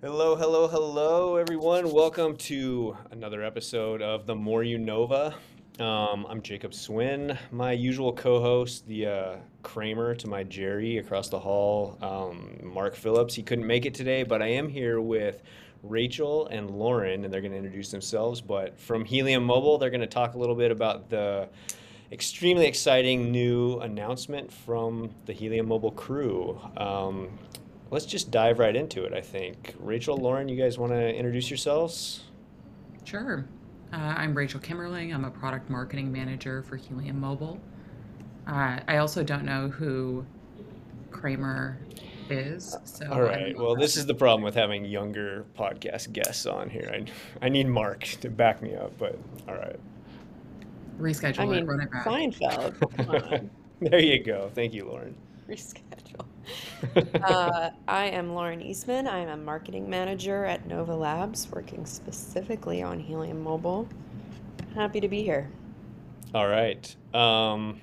Hello, 0.00 0.36
hello, 0.36 0.68
hello, 0.68 1.34
everyone. 1.34 1.90
Welcome 1.90 2.36
to 2.36 2.96
another 3.10 3.42
episode 3.42 4.00
of 4.00 4.26
the 4.26 4.34
More 4.36 4.62
You 4.62 4.78
Nova. 4.78 5.34
Um, 5.80 6.24
I'm 6.28 6.40
Jacob 6.40 6.72
Swin, 6.72 7.36
my 7.50 7.72
usual 7.72 8.12
co-host, 8.12 8.86
the 8.86 9.06
uh, 9.06 9.36
Kramer 9.64 10.14
to 10.14 10.28
my 10.28 10.44
Jerry 10.44 10.98
across 10.98 11.30
the 11.30 11.40
hall, 11.40 11.98
um, 12.00 12.60
Mark 12.62 12.94
Phillips. 12.94 13.34
He 13.34 13.42
couldn't 13.42 13.66
make 13.66 13.86
it 13.86 13.94
today, 13.94 14.22
but 14.22 14.40
I 14.40 14.46
am 14.46 14.68
here 14.68 15.00
with 15.00 15.42
Rachael 15.82 16.46
and 16.46 16.70
Lauren, 16.70 17.24
and 17.24 17.34
they're 17.34 17.40
going 17.40 17.50
to 17.50 17.58
introduce 17.58 17.90
themselves. 17.90 18.40
But 18.40 18.78
from 18.78 19.04
Helium 19.04 19.42
Mobile, 19.42 19.78
they're 19.78 19.90
going 19.90 20.00
to 20.00 20.06
talk 20.06 20.34
a 20.34 20.38
little 20.38 20.54
bit 20.54 20.70
about 20.70 21.10
the 21.10 21.48
extremely 22.12 22.66
exciting 22.66 23.32
new 23.32 23.80
announcement 23.80 24.52
from 24.52 25.10
the 25.26 25.32
Helium 25.32 25.66
Mobile 25.66 25.90
crew. 25.90 26.60
Um, 26.76 27.36
let's 27.90 28.06
just 28.06 28.30
dive 28.30 28.58
right 28.58 28.74
into 28.74 29.04
it, 29.04 29.12
I 29.12 29.20
think. 29.20 29.74
Rachael, 29.78 30.16
Lauren, 30.16 30.48
you 30.48 30.56
guys 30.60 30.78
want 30.78 30.92
to 30.92 31.14
introduce 31.14 31.50
yourselves? 31.50 32.24
Sure. 33.04 33.46
Uh, 33.92 33.96
I'm 33.96 34.34
Rachael 34.34 34.60
Kimmerling. 34.60 35.14
I'm 35.14 35.24
a 35.24 35.30
product 35.30 35.70
marketing 35.70 36.12
manager 36.12 36.62
for 36.62 36.76
Helium 36.76 37.18
Mobile. 37.20 37.58
Uh, 38.46 38.80
I 38.86 38.98
also 38.98 39.22
don't 39.22 39.44
know 39.44 39.68
who 39.68 40.24
Kramer 41.10 41.78
is, 42.30 42.76
so 42.84 43.10
All 43.10 43.22
right. 43.22 43.56
Well, 43.58 43.74
this 43.74 43.96
is 43.96 44.04
the 44.04 44.14
problem 44.14 44.42
with 44.42 44.54
having 44.54 44.84
younger 44.84 45.46
podcast 45.58 46.12
guests 46.12 46.44
on 46.44 46.68
here. 46.68 46.90
I, 46.92 47.46
I 47.46 47.48
need 47.48 47.66
Mark 47.68 48.04
to 48.20 48.28
back 48.28 48.60
me 48.60 48.74
up, 48.74 48.92
but 48.98 49.18
all 49.48 49.54
right. 49.54 49.78
I 50.98 51.00
Reschedule 51.00 51.44
it, 51.44 51.46
mean, 51.46 51.66
run 51.66 51.80
it 51.80 51.90
back. 51.90 52.04
Seinfeld. 52.04 52.96
Come 52.96 53.10
on, 53.32 53.50
There 53.80 54.00
you 54.00 54.22
go. 54.22 54.50
Thank 54.54 54.74
you, 54.74 54.84
Lauren. 54.84 55.14
reschedule. 55.48 56.26
Uh, 57.22 57.70
I 57.86 58.06
am 58.06 58.34
Lauren 58.34 58.60
Eastman. 58.60 59.06
I 59.06 59.18
am 59.18 59.28
a 59.28 59.36
marketing 59.36 59.88
manager 59.88 60.44
at 60.44 60.66
Nova 60.66 60.94
Labs, 60.94 61.50
working 61.50 61.84
specifically 61.86 62.82
on 62.82 62.98
Helium 62.98 63.42
Mobile. 63.42 63.88
Happy 64.74 65.00
to 65.00 65.08
be 65.08 65.22
here. 65.22 65.50
All 66.34 66.48
right. 66.48 66.94
Um, 67.14 67.80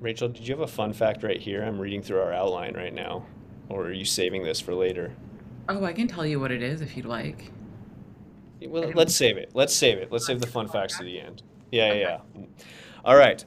Rachael, 0.00 0.28
did 0.28 0.46
you 0.46 0.54
have 0.54 0.62
a 0.62 0.66
fun 0.66 0.92
fact 0.92 1.22
right 1.22 1.40
here? 1.40 1.62
I'm 1.62 1.78
reading 1.78 2.02
through 2.02 2.20
our 2.20 2.32
outline 2.32 2.74
right 2.74 2.94
now. 2.94 3.24
Or 3.68 3.86
are 3.86 3.92
you 3.92 4.04
saving 4.04 4.42
this 4.42 4.60
for 4.60 4.74
later? 4.74 5.12
Oh, 5.68 5.84
I 5.84 5.92
can 5.92 6.08
tell 6.08 6.26
you 6.26 6.40
what 6.40 6.50
it 6.50 6.62
is 6.62 6.80
if 6.80 6.96
you'd 6.96 7.06
like. 7.06 7.52
Well, 8.66 8.90
let's 8.94 9.14
save 9.14 9.36
it. 9.36 9.50
Let's 9.54 9.74
save 9.74 9.98
it. 9.98 10.10
Let's 10.10 10.26
save 10.26 10.40
the 10.40 10.46
fun 10.46 10.68
facts 10.68 10.98
to 10.98 11.04
the 11.04 11.20
end. 11.20 11.42
Yeah, 11.70 11.92
yeah, 11.92 12.18
yeah. 12.34 12.44
All 13.04 13.16
right. 13.16 13.44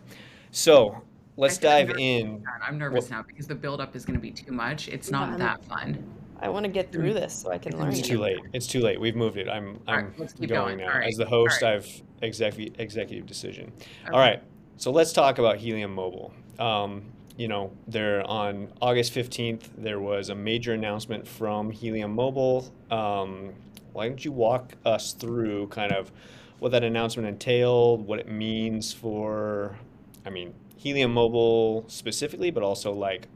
So 0.51 0.89
I 0.91 0.99
let's 1.41 1.57
feel 1.57 1.69
I'm 1.71 1.77
dive 1.79 1.87
nervous. 1.89 2.01
in. 2.01 2.43
I'm 2.63 2.79
Well, 2.79 2.79
nervous 2.79 3.09
now 3.09 3.23
because 3.23 3.47
the 3.47 3.55
buildup 3.55 3.95
is 3.95 4.05
going 4.05 4.17
to 4.17 4.21
be 4.21 4.31
too 4.31 4.51
much. 4.51 4.87
It's 4.87 5.09
Yeah, 5.09 5.17
not 5.19 5.29
I'm, 5.29 5.39
that 5.39 5.65
fun. 5.65 6.03
I 6.39 6.49
want 6.49 6.65
to 6.65 6.71
get 6.71 6.91
through 6.91 7.13
this 7.13 7.33
so 7.33 7.51
I 7.51 7.57
can 7.57 7.77
learn 7.77 7.89
it's 7.89 8.01
too 8.01 8.17
late. 8.19 8.39
It's 8.53 8.65
too 8.67 8.79
late. 8.79 8.99
We've 8.99 9.15
moved 9.15 9.37
it. 9.37 9.47
I'm 9.49 9.79
all 9.87 9.95
right. 9.95 10.05
I'm 10.05 10.13
Let's 10.17 10.33
going 10.33 10.47
going. 10.49 10.77
Now. 10.77 10.87
right. 10.87 11.07
As 11.07 11.15
the 11.15 11.25
host, 11.25 11.61
right. 11.61 11.75
I've 11.75 12.01
executive 12.21 12.79
executive 12.79 13.25
decision. 13.27 13.71
All 14.05 14.09
Okay. 14.11 14.17
right. 14.19 14.43
So 14.77 14.91
let's 14.91 15.13
talk 15.13 15.37
about 15.37 15.57
Helium 15.57 15.93
Mobile. 15.93 16.33
Um, 16.57 17.03
you 17.37 17.47
know, 17.47 17.71
there 17.87 18.25
on 18.27 18.71
August 18.81 19.13
15th, 19.13 19.69
there 19.77 19.99
was 19.99 20.29
a 20.29 20.35
major 20.35 20.73
announcement 20.73 21.27
from 21.27 21.69
Helium 21.69 22.13
Mobile. 22.15 22.71
Um, 22.89 23.53
why 23.93 24.07
don't 24.07 24.23
you 24.23 24.31
walk 24.31 24.73
us 24.85 25.13
through 25.13 25.67
kind 25.67 25.91
of 25.91 26.11
what 26.59 26.71
that 26.71 26.83
announcement 26.83 27.27
entailed, 27.27 28.05
what 28.05 28.19
it 28.19 28.27
means 28.27 28.93
for, 28.93 29.75
I 30.25 30.29
mean, 30.29 30.53
Helium 30.81 31.13
Mobile 31.13 31.85
specifically, 31.87 32.49
but 32.49 32.63
also 32.63 32.91
like 32.91 33.27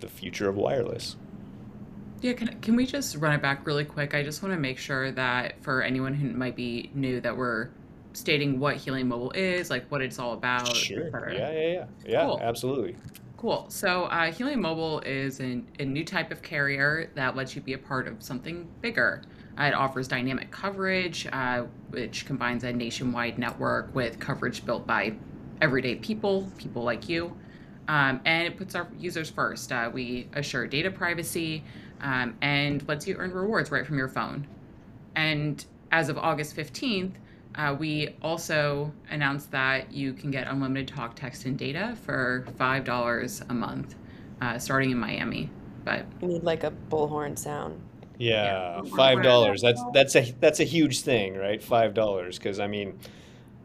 the 0.00 0.08
future 0.08 0.48
of 0.48 0.56
wireless. 0.56 1.14
Yeah, 2.20 2.32
can, 2.32 2.48
can 2.60 2.74
we 2.74 2.84
just 2.84 3.14
run 3.14 3.32
it 3.32 3.40
back 3.40 3.64
really 3.64 3.84
quick? 3.84 4.12
I 4.12 4.24
just 4.24 4.42
want 4.42 4.52
to 4.56 4.58
make 4.58 4.76
sure 4.76 5.12
that 5.12 5.62
for 5.62 5.82
anyone 5.82 6.14
who 6.14 6.30
might 6.30 6.56
be 6.56 6.90
new, 6.94 7.20
that 7.20 7.36
we're 7.36 7.68
stating 8.12 8.58
what 8.58 8.74
Helium 8.74 9.06
Mobile 9.06 9.30
is, 9.36 9.70
like 9.70 9.88
what 9.88 10.02
it's 10.02 10.18
all 10.18 10.32
about, 10.32 10.74
Sure. 10.74 11.30
Yeah, 11.30 11.52
yeah, 11.52 11.52
yeah. 11.52 11.84
Yeah, 12.04 12.24
Cool. 12.24 12.40
absolutely. 12.42 12.96
Cool. 13.36 13.66
So, 13.68 14.06
uh, 14.06 14.32
Helium 14.32 14.60
Mobile 14.60 14.98
is 15.06 15.38
an, 15.38 15.64
a 15.78 15.84
new 15.84 16.04
type 16.04 16.32
of 16.32 16.42
carrier 16.42 17.12
that 17.14 17.36
lets 17.36 17.54
you 17.54 17.62
be 17.62 17.74
a 17.74 17.78
part 17.78 18.08
of 18.08 18.20
something 18.20 18.68
bigger. 18.80 19.22
Uh, 19.56 19.64
it 19.66 19.74
offers 19.74 20.08
dynamic 20.08 20.50
coverage, 20.50 21.28
uh, 21.32 21.66
which 21.90 22.26
combines 22.26 22.64
a 22.64 22.72
nationwide 22.72 23.38
network 23.38 23.94
with 23.94 24.18
coverage 24.18 24.66
built 24.66 24.88
by 24.88 25.14
everyday 25.60 25.96
people, 25.96 26.50
people 26.58 26.82
like 26.82 27.08
you. 27.08 27.36
Um, 27.88 28.20
and 28.24 28.46
it 28.46 28.56
puts 28.56 28.74
our 28.74 28.88
users 28.98 29.30
first. 29.30 29.72
Uh, 29.72 29.90
we 29.92 30.28
assure 30.34 30.66
data 30.66 30.90
privacy 30.90 31.64
um, 32.00 32.36
and 32.42 32.86
lets 32.86 33.06
you 33.06 33.16
earn 33.16 33.32
rewards 33.32 33.70
right 33.70 33.86
from 33.86 33.96
your 33.96 34.08
phone. 34.08 34.46
And 35.16 35.64
as 35.90 36.08
of 36.08 36.18
August 36.18 36.54
15th, 36.54 37.12
uh, 37.54 37.74
we 37.78 38.14
also 38.22 38.92
announced 39.10 39.50
that 39.50 39.92
you 39.92 40.12
can 40.12 40.30
get 40.30 40.46
unlimited 40.46 40.86
talk, 40.86 41.16
text, 41.16 41.44
and 41.46 41.58
data 41.58 41.96
for 42.04 42.46
$5 42.58 43.50
a 43.50 43.54
month, 43.54 43.94
uh, 44.40 44.58
starting 44.58 44.90
in 44.90 44.98
Miami. 44.98 45.50
But 45.84 46.04
You 46.20 46.28
need 46.28 46.42
like 46.44 46.64
a 46.64 46.72
bullhorn 46.90 47.38
sound. 47.38 47.80
Yeah, 48.18 48.82
yeah, 48.82 48.96
five 48.96 49.22
dollars. 49.22 49.62
That's 49.62 49.80
that's 49.94 50.16
a 50.16 50.32
that's 50.40 50.58
a 50.58 50.64
huge 50.64 51.02
thing, 51.02 51.36
right? 51.36 51.62
Five 51.62 51.94
dollars, 51.94 52.36
because 52.36 52.58
I 52.58 52.66
mean, 52.66 52.98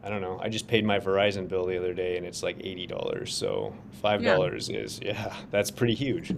I 0.04 0.10
don't 0.10 0.20
know. 0.20 0.38
I 0.42 0.50
just 0.50 0.68
paid 0.68 0.84
my 0.84 1.00
Verizon 1.00 1.48
bill 1.48 1.64
the 1.64 1.78
other 1.78 1.94
day, 1.94 2.18
and 2.18 2.26
it's 2.26 2.42
like 2.42 2.58
eighty 2.60 2.86
dollars. 2.86 3.34
So 3.34 3.72
five 3.90 4.22
yeah, 4.22 4.34
dollars 4.34 4.68
is 4.68 5.00
yeah, 5.02 5.34
that's 5.50 5.70
pretty 5.70 5.94
huge. 5.94 6.34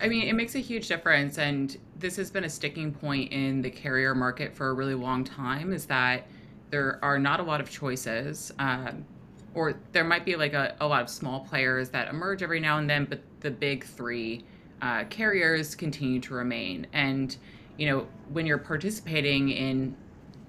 I 0.00 0.08
mean, 0.08 0.28
it 0.28 0.34
makes 0.34 0.54
a 0.54 0.58
huge 0.58 0.88
difference. 0.88 1.38
And 1.38 1.76
this 1.98 2.16
has 2.16 2.30
been 2.30 2.44
a 2.44 2.48
sticking 2.48 2.92
point 2.92 3.32
in 3.32 3.62
the 3.62 3.70
carrier 3.70 4.14
market 4.14 4.54
for 4.54 4.68
a 4.68 4.74
really 4.74 4.94
long 4.94 5.24
time 5.24 5.72
is 5.72 5.86
that 5.86 6.26
there 6.70 6.98
are 7.02 7.18
not 7.18 7.40
a 7.40 7.42
lot 7.42 7.60
of 7.60 7.70
choices. 7.70 8.52
Um, 8.58 9.04
or 9.54 9.74
there 9.92 10.04
might 10.04 10.26
be 10.26 10.36
like 10.36 10.52
a, 10.52 10.76
a 10.80 10.86
lot 10.86 11.00
of 11.00 11.08
small 11.08 11.40
players 11.40 11.88
that 11.90 12.08
emerge 12.08 12.42
every 12.42 12.60
now 12.60 12.76
and 12.76 12.90
then, 12.90 13.06
but 13.06 13.20
the 13.40 13.50
big 13.50 13.84
three 13.84 14.44
uh, 14.82 15.04
carriers 15.04 15.74
continue 15.74 16.20
to 16.20 16.34
remain. 16.34 16.86
And, 16.92 17.34
you 17.78 17.88
know, 17.88 18.06
when 18.32 18.44
you're 18.44 18.58
participating 18.58 19.48
in 19.48 19.96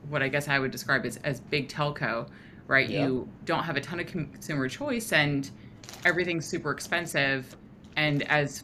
what 0.10 0.24
I 0.24 0.28
guess 0.28 0.48
I 0.48 0.60
would 0.60 0.72
describe 0.72 1.06
as, 1.06 1.18
as 1.18 1.40
big 1.40 1.70
telco, 1.70 2.28
right? 2.68 2.90
Yeah. 2.90 3.06
You 3.06 3.30
don't 3.46 3.64
have 3.64 3.78
a 3.78 3.82
ton 3.82 4.00
of 4.00 4.08
consumer 4.08 4.68
choice 4.68 5.12
and 5.14 5.50
everything's 6.06 6.46
super 6.46 6.72
expensive. 6.72 7.56
And 7.96 8.24
as 8.24 8.64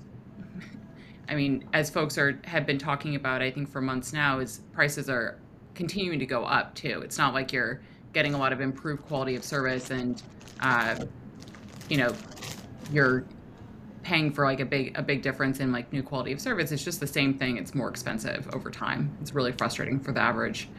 I 1.30 1.36
mean, 1.36 1.66
as 1.74 1.90
folks 1.90 2.18
are 2.18 2.40
have 2.46 2.66
been 2.66 2.78
talking 2.78 3.16
about, 3.16 3.42
I 3.42 3.52
think 3.52 3.70
for 3.70 3.82
months 3.82 4.14
now, 4.14 4.40
is 4.40 4.62
prices 4.74 5.10
are 5.10 5.40
continuing 5.76 6.20
to 6.20 6.26
go 6.26 6.44
up 6.44 6.76
too. 6.76 7.02
It's 7.04 7.18
not 7.18 7.34
like 7.34 7.52
you're 7.52 7.82
getting 8.14 8.34
a 8.34 8.38
lot 8.38 8.54
of 8.54 8.62
improved 8.62 9.04
quality 9.06 9.36
of 9.36 9.44
service 9.44 9.90
and 9.90 10.22
uh, 10.62 11.04
you 11.90 11.98
know 11.98 12.14
you're 12.92 13.26
paying 14.04 14.32
for 14.32 14.46
like 14.46 14.60
a 14.60 14.66
big 14.66 14.98
a 14.98 15.02
big 15.02 15.22
difference 15.22 15.60
in 15.60 15.72
like 15.72 15.92
new 15.92 16.04
quality 16.04 16.32
of 16.32 16.40
service. 16.40 16.72
It's 16.72 16.84
just 16.84 17.00
the 17.00 17.08
same 17.08 17.34
thing. 17.38 17.58
It's 17.58 17.74
more 17.74 17.90
expensive 17.90 18.48
over 18.54 18.70
time. 18.70 19.16
It's 19.22 19.34
really 19.34 19.52
frustrating 19.52 20.00
for 20.00 20.12
the 20.12 20.22
average 20.22 20.70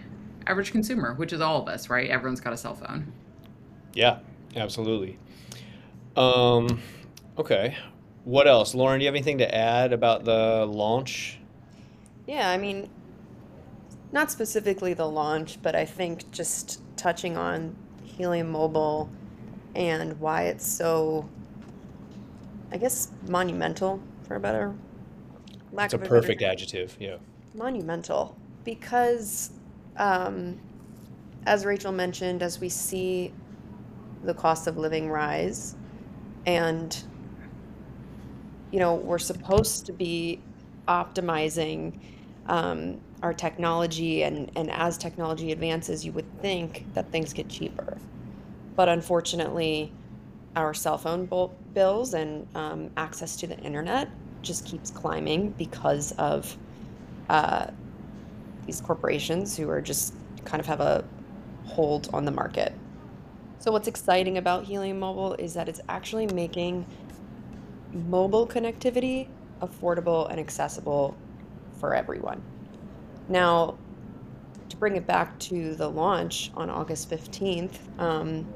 average 0.46 0.72
consumer, 0.72 1.14
which 1.14 1.32
is 1.32 1.40
all 1.40 1.60
of 1.60 1.68
us, 1.68 1.88
right? 1.88 2.08
Everyone's 2.10 2.40
got 2.40 2.52
a 2.52 2.56
cell 2.56 2.74
phone. 2.74 3.12
Yeah, 3.94 4.18
absolutely. 4.56 5.18
Um, 6.16 6.80
okay. 7.38 7.76
What 8.24 8.46
else, 8.46 8.74
Lauren? 8.74 8.98
Do 8.98 9.04
you 9.04 9.08
have 9.08 9.14
anything 9.14 9.38
to 9.38 9.54
add 9.54 9.92
about 9.92 10.24
the 10.24 10.66
launch? 10.66 11.38
Yeah, 12.26 12.48
I 12.48 12.56
mean, 12.56 12.88
not 14.12 14.30
specifically 14.30 14.94
the 14.94 15.08
launch, 15.08 15.60
but 15.62 15.74
I 15.74 15.84
think 15.84 16.30
just 16.30 16.80
touching 16.96 17.36
on 17.36 17.76
Helium 18.02 18.50
Mobile 18.50 19.10
and 19.74 20.18
why 20.20 20.44
it's 20.44 20.66
so, 20.66 21.28
I 22.72 22.78
guess, 22.78 23.08
monumental, 23.28 24.00
for 24.26 24.36
a 24.36 24.40
better 24.40 24.74
lack 25.72 25.86
It's 25.86 25.94
a 25.94 25.96
of 25.96 26.02
a 26.02 26.04
better 26.04 26.20
perfect 26.20 26.40
term. 26.40 26.50
adjective. 26.50 26.96
Yeah. 26.98 27.16
Monumental 27.54 28.36
because, 28.64 29.50
um, 29.96 30.58
as 31.46 31.64
Rachael 31.64 31.92
mentioned, 31.92 32.42
as 32.42 32.60
we 32.60 32.68
see 32.68 33.32
the 34.24 34.34
cost 34.34 34.66
of 34.66 34.76
living 34.76 35.10
rise, 35.10 35.76
and 36.46 37.04
you 38.70 38.80
know, 38.80 38.96
we're 38.96 39.18
supposed 39.18 39.86
to 39.86 39.92
be 39.92 40.40
optimizing 40.88 41.96
um, 42.46 43.00
our 43.22 43.32
technology, 43.32 44.24
and, 44.24 44.50
and 44.56 44.70
as 44.70 44.98
technology 44.98 45.52
advances, 45.52 46.04
you 46.04 46.12
would 46.12 46.40
think 46.40 46.84
that 46.94 47.10
things 47.12 47.32
get 47.32 47.48
cheaper. 47.48 47.96
But 48.74 48.88
unfortunately, 48.88 49.92
our 50.56 50.74
cell 50.74 50.98
phone 50.98 51.26
bill- 51.26 51.54
bills 51.72 52.14
and 52.14 52.46
um, 52.54 52.90
access 52.96 53.36
to 53.36 53.46
the 53.46 53.56
internet 53.58 54.08
just 54.42 54.66
keeps 54.66 54.90
climbing 54.90 55.50
because 55.50 56.12
of 56.12 56.56
uh, 57.28 57.68
these 58.66 58.80
corporations 58.80 59.56
who 59.56 59.68
are 59.70 59.80
just 59.80 60.14
kind 60.44 60.60
of 60.60 60.66
have 60.66 60.80
a 60.80 61.04
hold 61.66 62.08
on 62.12 62.24
the 62.24 62.30
market. 62.30 62.72
So, 63.58 63.72
what's 63.72 63.88
exciting 63.88 64.38
about 64.38 64.64
Helium 64.64 64.98
Mobile 64.98 65.34
is 65.34 65.54
that 65.54 65.68
it's 65.68 65.80
actually 65.88 66.26
making 66.26 66.84
mobile 67.92 68.46
connectivity 68.46 69.28
affordable 69.62 70.30
and 70.30 70.38
accessible 70.38 71.16
for 71.78 71.94
everyone. 71.94 72.42
Now, 73.28 73.78
to 74.68 74.76
bring 74.76 74.96
it 74.96 75.06
back 75.06 75.38
to 75.38 75.74
the 75.74 75.88
launch 75.88 76.50
on 76.54 76.68
August 76.68 77.10
15th, 77.10 77.78
um, 77.98 78.46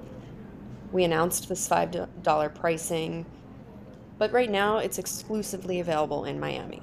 we 0.93 1.05
announced 1.05 1.49
this 1.49 1.69
$5 1.69 2.55
pricing, 2.55 3.25
but 4.19 4.32
right 4.32 4.50
now 4.50 4.78
it's 4.78 4.99
exclusively 4.99 5.81
available 5.81 6.25
in 6.25 6.40
Miami. 6.40 6.82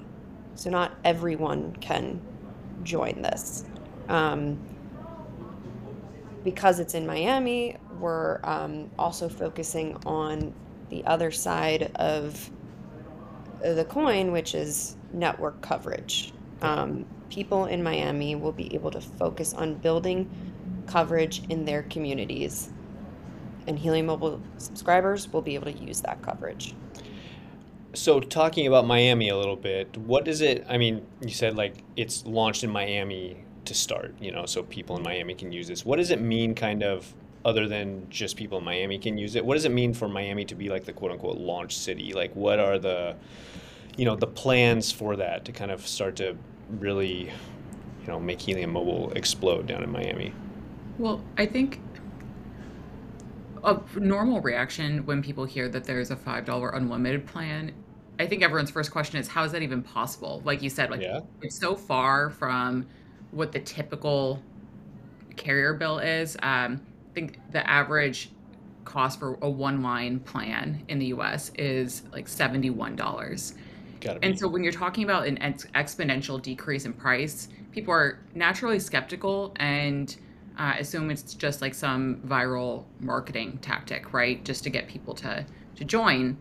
So 0.54 0.70
not 0.70 0.92
everyone 1.04 1.76
can 1.76 2.20
join 2.82 3.22
this. 3.22 3.64
Um, 4.08 4.58
because 6.44 6.78
it's 6.78 6.94
in 6.94 7.06
Miami, 7.06 7.76
we're 7.98 8.38
um, 8.44 8.90
also 8.98 9.28
focusing 9.28 9.96
on 10.06 10.54
the 10.90 11.04
other 11.04 11.30
side 11.30 11.90
of 11.96 12.50
the 13.60 13.84
coin, 13.84 14.30
which 14.30 14.54
is 14.54 14.96
network 15.12 15.60
coverage. 15.60 16.32
Um, 16.62 17.04
people 17.30 17.66
in 17.66 17.82
Miami 17.82 18.36
will 18.36 18.52
be 18.52 18.72
able 18.74 18.90
to 18.92 19.00
focus 19.00 19.54
on 19.54 19.74
building 19.74 20.30
coverage 20.86 21.42
in 21.48 21.64
their 21.64 21.82
communities, 21.84 22.70
and 23.66 23.78
Helium 23.78 24.06
Mobile 24.06 24.40
subscribers 24.58 25.32
will 25.32 25.42
be 25.42 25.54
able 25.54 25.72
to 25.72 25.78
use 25.78 26.00
that 26.02 26.22
coverage. 26.22 26.74
So 27.96 28.20
talking 28.20 28.66
about 28.66 28.86
Miami 28.86 29.30
a 29.30 29.36
little 29.36 29.56
bit, 29.56 29.96
what 29.96 30.26
does 30.26 30.42
it? 30.42 30.66
I 30.68 30.76
mean, 30.76 31.04
you 31.22 31.30
said 31.30 31.56
like 31.56 31.82
it's 31.96 32.26
launched 32.26 32.62
in 32.62 32.70
Miami 32.70 33.38
to 33.64 33.74
start, 33.74 34.14
you 34.20 34.30
know, 34.30 34.44
so 34.44 34.62
people 34.62 34.98
in 34.98 35.02
Miami 35.02 35.34
can 35.34 35.50
use 35.50 35.66
this. 35.66 35.84
What 35.84 35.96
does 35.96 36.10
it 36.10 36.20
mean, 36.20 36.54
kind 36.54 36.82
of, 36.82 37.14
other 37.44 37.66
than 37.66 38.06
just 38.10 38.36
people 38.36 38.58
in 38.58 38.64
Miami 38.64 38.98
can 38.98 39.16
use 39.16 39.34
it? 39.34 39.44
What 39.44 39.54
does 39.54 39.64
it 39.64 39.72
mean 39.72 39.94
for 39.94 40.08
Miami 40.08 40.44
to 40.44 40.54
be 40.54 40.68
like 40.68 40.84
the 40.84 40.92
quote 40.92 41.10
unquote 41.10 41.38
launch 41.38 41.74
city? 41.74 42.12
Like, 42.12 42.36
what 42.36 42.58
are 42.58 42.78
the, 42.78 43.16
you 43.96 44.04
know, 44.04 44.14
the 44.14 44.26
plans 44.26 44.92
for 44.92 45.16
that 45.16 45.46
to 45.46 45.52
kind 45.52 45.70
of 45.70 45.86
start 45.86 46.16
to 46.16 46.36
really, 46.78 47.30
you 48.02 48.06
know, 48.06 48.20
make 48.20 48.42
Helium 48.42 48.72
Mobile 48.72 49.10
explode 49.12 49.66
down 49.66 49.82
in 49.82 49.90
Miami? 49.90 50.34
Well, 50.98 51.24
I 51.38 51.46
think 51.46 51.80
a 53.64 53.80
normal 53.96 54.42
reaction 54.42 55.06
when 55.06 55.22
people 55.22 55.46
hear 55.46 55.68
that 55.70 55.84
there's 55.84 56.10
a 56.10 56.16
$5 56.16 56.76
unlimited 56.76 57.26
plan 57.26 57.72
I 58.18 58.26
think 58.26 58.42
everyone's 58.42 58.70
first 58.70 58.90
question 58.90 59.18
is 59.18 59.28
how 59.28 59.44
is 59.44 59.52
that 59.52 59.62
even 59.62 59.82
possible? 59.82 60.42
Like 60.44 60.62
you 60.62 60.70
said, 60.70 60.90
like 60.90 61.02
Yeah. 61.02 61.20
it's 61.42 61.58
so 61.58 61.74
far 61.74 62.30
from 62.30 62.86
what 63.30 63.52
the 63.52 63.60
typical 63.60 64.42
carrier 65.36 65.74
bill 65.74 65.98
is. 65.98 66.36
Um, 66.42 66.80
I 67.10 67.14
think 67.14 67.38
the 67.50 67.68
average 67.68 68.30
cost 68.84 69.18
for 69.18 69.38
a 69.42 69.50
one 69.50 69.82
line 69.82 70.20
plan 70.20 70.82
in 70.88 70.98
the 70.98 71.06
US 71.06 71.50
is 71.56 72.02
like 72.12 72.26
$71. 72.26 73.54
Gotta 74.00 74.18
And 74.22 74.38
so 74.38 74.48
when 74.48 74.62
you're 74.62 74.72
talking 74.72 75.04
about 75.04 75.26
an 75.26 75.40
ex- 75.42 75.66
exponential 75.74 76.40
decrease 76.40 76.84
in 76.84 76.92
price, 76.92 77.48
people 77.72 77.92
are 77.92 78.20
naturally 78.34 78.78
skeptical 78.78 79.52
and 79.56 80.16
uh, 80.58 80.74
assume 80.78 81.10
it's 81.10 81.34
just 81.34 81.60
like 81.60 81.74
some 81.74 82.16
viral 82.26 82.84
marketing 83.00 83.58
tactic, 83.60 84.12
right? 84.12 84.42
Just 84.44 84.64
to 84.64 84.70
get 84.70 84.88
people 84.88 85.14
to 85.16 85.44
to 85.76 85.84
join. 85.84 86.38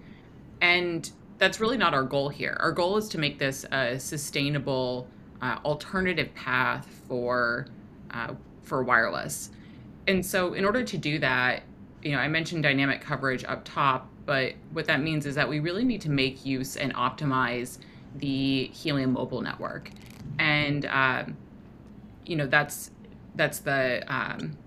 And 0.61 1.11
that's 1.37 1.59
really 1.59 1.77
not 1.77 1.93
our 1.93 2.03
goal 2.03 2.29
here. 2.29 2.57
Our 2.59 2.71
goal 2.71 2.97
is 2.97 3.09
to 3.09 3.17
make 3.17 3.39
this 3.39 3.65
a 3.71 3.99
sustainable 3.99 5.07
uh, 5.41 5.57
alternative 5.65 6.33
path 6.33 6.87
for 7.07 7.67
uh, 8.11 8.33
for 8.63 8.83
wireless. 8.83 9.51
And 10.07 10.25
so, 10.25 10.53
in 10.53 10.65
order 10.65 10.83
to 10.83 10.97
do 10.97 11.19
that, 11.19 11.63
you 12.01 12.11
know, 12.11 12.19
I 12.19 12.27
mentioned 12.27 12.63
dynamic 12.63 13.01
coverage 13.01 13.43
up 13.43 13.63
top, 13.65 14.07
but 14.25 14.53
what 14.71 14.85
that 14.85 15.01
means 15.01 15.25
is 15.25 15.35
that 15.35 15.47
we 15.49 15.59
really 15.59 15.83
need 15.83 16.01
to 16.01 16.09
make 16.09 16.45
use 16.45 16.77
and 16.77 16.93
optimize 16.93 17.79
the 18.15 18.65
Helium 18.67 19.13
mobile 19.13 19.41
network, 19.41 19.89
and 20.39 20.85
um, 20.85 21.37
you 22.25 22.35
know, 22.35 22.47
that's 22.47 22.91
that's 23.35 23.59
the 23.59 24.03
um, 24.07 24.57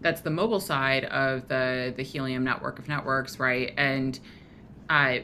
that's 0.00 0.22
the 0.22 0.30
mobile 0.30 0.60
side 0.60 1.04
of 1.06 1.48
the 1.48 1.92
the 1.96 2.02
Helium 2.02 2.44
network 2.44 2.78
of 2.78 2.88
networks, 2.88 3.38
right? 3.38 3.74
And 3.76 4.18
uh, 4.88 5.18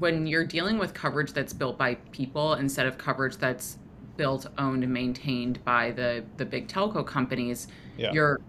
when 0.00 0.26
you're 0.26 0.44
dealing 0.44 0.78
with 0.78 0.92
coverage 0.94 1.32
that's 1.32 1.52
built 1.52 1.78
by 1.78 1.94
people 2.10 2.54
instead 2.54 2.86
of 2.86 2.98
coverage 2.98 3.36
that's 3.36 3.78
built, 4.16 4.46
owned, 4.58 4.82
and 4.82 4.92
maintained 4.92 5.64
by 5.64 5.92
the 5.92 6.24
the 6.36 6.44
big 6.44 6.66
telco 6.66 7.06
companies, 7.06 7.68
Yeah. 7.96 8.12
your 8.12 8.40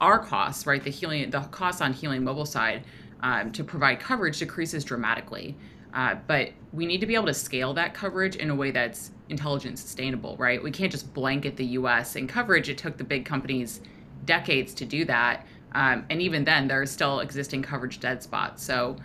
our 0.00 0.18
costs, 0.18 0.66
right? 0.66 0.82
The 0.82 0.90
helium, 0.90 1.30
the 1.30 1.40
cost 1.40 1.82
on 1.82 1.92
helium 1.92 2.24
mobile 2.24 2.46
side 2.46 2.84
um, 3.20 3.50
to 3.52 3.64
provide 3.64 4.00
coverage 4.00 4.38
decreases 4.38 4.84
dramatically. 4.84 5.56
Uh, 5.92 6.16
but 6.26 6.50
we 6.72 6.86
need 6.86 7.00
to 7.00 7.06
be 7.06 7.14
able 7.14 7.26
to 7.26 7.34
scale 7.34 7.72
that 7.74 7.94
coverage 7.94 8.36
in 8.36 8.50
a 8.50 8.54
way 8.54 8.70
that's 8.70 9.10
intelligent 9.28 9.70
and 9.70 9.78
sustainable, 9.78 10.36
right? 10.36 10.62
We 10.62 10.70
can't 10.70 10.92
just 10.92 11.12
blanket 11.14 11.56
the 11.56 11.64
U.S. 11.64 12.14
in 12.14 12.28
coverage. 12.28 12.68
It 12.68 12.78
took 12.78 12.96
the 12.96 13.04
big 13.04 13.24
companies 13.24 13.80
decades 14.24 14.74
to 14.74 14.84
do 14.84 15.04
that, 15.06 15.46
um, 15.72 16.04
and 16.10 16.20
even 16.22 16.44
then, 16.44 16.68
there 16.68 16.80
are 16.80 16.86
still 16.86 17.20
existing 17.20 17.62
coverage 17.62 18.00
dead 18.00 18.22
spots. 18.22 18.62
So 18.62 18.96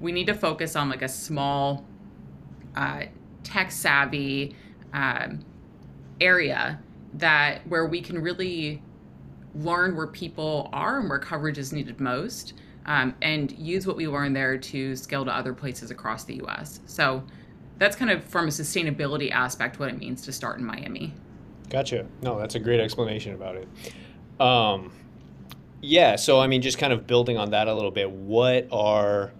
we 0.00 0.12
need 0.12 0.26
to 0.26 0.34
focus 0.34 0.76
on 0.76 0.88
like 0.88 1.02
a 1.02 1.08
small, 1.08 1.84
uh, 2.76 3.04
tech 3.42 3.70
savvy 3.70 4.54
um, 4.92 5.40
area 6.20 6.80
that 7.14 7.66
where 7.68 7.86
we 7.86 8.00
can 8.00 8.20
really 8.20 8.82
learn 9.54 9.96
where 9.96 10.06
people 10.06 10.68
are 10.72 11.00
and 11.00 11.08
where 11.08 11.18
coverage 11.18 11.58
is 11.58 11.72
needed 11.72 11.98
most, 12.00 12.54
um, 12.86 13.14
and 13.22 13.52
use 13.52 13.86
what 13.86 13.96
we 13.96 14.06
learn 14.06 14.32
there 14.32 14.58
to 14.58 14.94
scale 14.94 15.24
to 15.24 15.34
other 15.34 15.52
places 15.52 15.90
across 15.90 16.24
the 16.24 16.36
U.S. 16.36 16.80
So 16.86 17.24
that's 17.78 17.96
kind 17.96 18.10
of 18.10 18.24
from 18.24 18.46
a 18.46 18.50
sustainability 18.50 19.30
aspect 19.30 19.78
what 19.78 19.88
it 19.88 19.98
means 19.98 20.22
to 20.22 20.32
start 20.32 20.58
in 20.58 20.64
Miami. 20.64 21.12
Gotcha. 21.68 22.06
No, 22.22 22.38
that's 22.38 22.54
a 22.54 22.60
great 22.60 22.80
explanation 22.80 23.34
about 23.34 23.56
it. 23.56 23.68
Um, 24.40 24.92
yeah, 25.80 26.16
so 26.16 26.40
I 26.40 26.46
mean, 26.46 26.62
just 26.62 26.78
kind 26.78 26.92
of 26.92 27.06
building 27.06 27.36
on 27.36 27.50
that 27.50 27.68
a 27.68 27.74
little 27.74 27.90
bit, 27.90 28.10
what 28.10 28.68
are, 28.70 29.32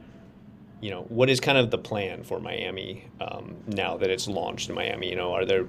you 0.81 0.90
know, 0.90 1.02
what 1.08 1.31
is 1.31 1.40
kind 1.40 1.56
of 1.58 1.70
the 1.70 1.78
plan 1.78 2.23
for 2.23 2.38
Miami 2.38 3.05
um, 3.20 3.56
now 3.67 3.96
that 3.96 4.11
it's 4.11 4.28
launched 4.28 4.69
in 4.69 4.75
Miami? 4.75 5.08
You 5.08 5.17
know, 5.17 5.32
are 5.32 5.44
there, 5.44 5.67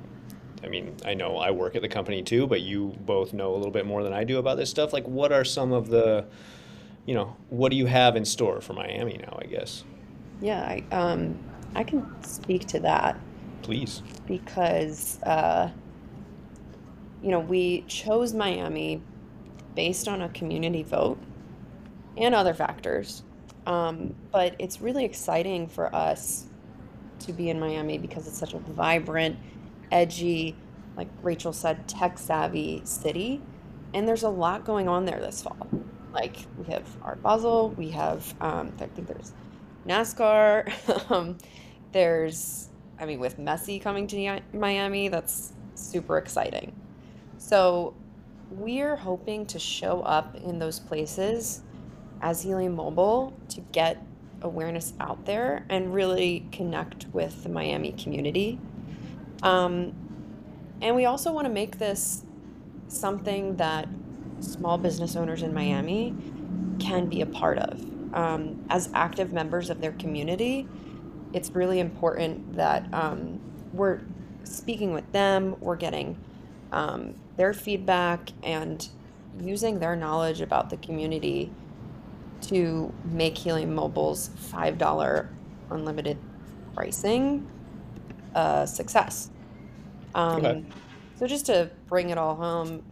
I 0.64 0.68
mean, 0.68 0.96
I 1.06 1.14
know 1.14 1.38
I 1.38 1.52
work 1.52 1.76
at 1.76 1.82
the 1.82 1.88
company 1.90 2.22
too, 2.22 2.46
but 2.48 2.62
you 2.62 2.96
both 3.02 3.34
know 3.34 3.54
a 3.54 3.58
little 3.58 3.72
bit 3.72 3.86
more 3.86 4.04
than 4.04 4.14
I 4.14 4.24
do 4.24 4.38
about 4.38 4.58
this 4.58 4.70
stuff. 4.70 4.92
Like, 4.94 5.08
what 5.08 5.32
are 5.32 5.46
some 5.46 5.72
of 5.72 5.88
the, 5.88 6.26
you 7.06 7.16
know, 7.16 7.36
what 7.50 7.70
do 7.70 7.78
you 7.78 7.86
have 7.86 8.16
in 8.16 8.26
store 8.26 8.60
for 8.60 8.74
Miami 8.74 9.18
now, 9.18 9.40
I 9.42 9.46
guess? 9.46 9.84
Yeah, 10.42 10.62
I, 10.62 10.84
um, 10.92 11.40
I 11.74 11.84
can 11.84 12.06
speak 12.24 12.68
to 12.68 12.80
that 12.82 13.20
Please. 13.62 14.04
because, 14.28 15.22
uh, 15.24 15.70
you 17.24 17.32
know, 17.32 17.40
we 17.40 17.82
chose 17.88 18.34
Miami 18.34 19.02
based 19.74 20.08
on 20.08 20.22
a 20.22 20.30
community 20.30 20.84
vote 20.84 21.18
and 22.18 22.36
other 22.36 22.54
factors. 22.54 23.24
Um, 23.68 24.16
but 24.32 24.56
it's 24.60 24.80
really 24.80 25.04
exciting 25.04 25.68
for 25.68 25.94
us 25.94 26.46
to 27.20 27.34
be 27.34 27.50
in 27.50 27.60
Miami 27.60 27.98
because 27.98 28.26
it's 28.26 28.38
such 28.38 28.54
a 28.54 28.60
vibrant, 28.60 29.38
edgy, 29.92 30.56
like 30.96 31.10
Rachael 31.22 31.52
said, 31.52 31.86
tech 31.86 32.18
savvy 32.18 32.82
city. 32.86 33.42
And 33.94 34.08
there's 34.08 34.24
a 34.24 34.30
lot 34.30 34.64
going 34.64 34.88
on 34.88 35.04
there 35.04 35.20
this 35.20 35.42
fall. 35.42 35.68
Like 36.14 36.38
we 36.58 36.72
have 36.74 36.88
Art 37.04 37.22
Basel, 37.22 37.72
we 37.72 37.90
have, 37.90 38.34
um, 38.40 38.72
I 38.80 38.86
think 38.86 39.10
there's 39.10 39.34
NASCAR. 39.86 41.12
um, 41.12 41.38
there's, 41.92 42.70
I 43.00 43.06
mean, 43.06 43.20
with 43.20 43.38
Messi 43.38 43.82
coming 43.82 44.08
to 44.08 44.42
Miami, 44.54 45.10
that's 45.10 45.52
super 45.76 46.18
exciting. 46.18 46.74
So 47.38 47.94
we're 48.50 48.96
hoping 48.96 49.46
to 49.48 49.60
show 49.60 50.02
up 50.04 50.38
in 50.38 50.58
those 50.58 50.80
places 50.80 51.64
as 52.22 52.42
Helium 52.42 52.76
Mobile 52.76 53.34
to 53.50 53.62
get 53.72 54.04
awareness 54.42 54.94
out 55.00 55.26
there 55.26 55.66
and 55.70 55.94
really 55.94 56.46
connect 56.52 57.08
with 57.14 57.44
the 57.44 57.50
Miami 57.50 57.92
community. 57.94 58.60
Um, 59.44 59.94
and 60.82 60.96
we 60.96 61.06
also 61.06 61.32
want 61.32 61.46
to 61.46 61.54
make 61.54 61.80
this 61.80 62.24
something 62.88 63.56
that 63.58 63.88
small 64.40 64.78
business 64.78 65.16
owners 65.16 65.42
in 65.42 65.54
Miami 65.54 66.14
can 66.80 67.08
be 67.08 67.22
a 67.22 67.26
part 67.26 67.58
of. 67.58 67.84
Um, 68.14 68.64
as 68.70 68.90
active 68.94 69.34
members 69.34 69.70
of 69.70 69.82
their 69.82 69.92
community, 69.94 70.68
it's 71.34 71.52
really 71.52 71.80
important 71.80 72.56
that 72.56 72.86
um, 72.94 73.40
we're 73.74 74.02
speaking 74.44 74.94
with 74.94 75.12
them, 75.12 75.56
we're 75.60 75.76
getting 75.76 76.18
um, 76.72 77.16
their 77.36 77.54
feedback, 77.54 78.32
and 78.44 78.88
using 79.42 79.80
their 79.80 79.96
knowledge 79.96 80.42
about 80.42 80.70
the 80.70 80.78
community 80.78 81.52
to 82.42 82.94
make 83.06 83.38
Helium 83.38 83.74
Mobile's 83.74 84.30
$5 84.52 85.28
unlimited 85.70 86.18
pricing 86.74 87.48
a 88.36 88.68
success. 88.68 89.30
Okay. 90.16 90.48
Um, 90.48 90.66
so, 91.16 91.28
just 91.28 91.48
to 91.48 91.72
bring 91.88 92.12
it 92.12 92.18
all 92.18 92.36
home, 92.36 92.84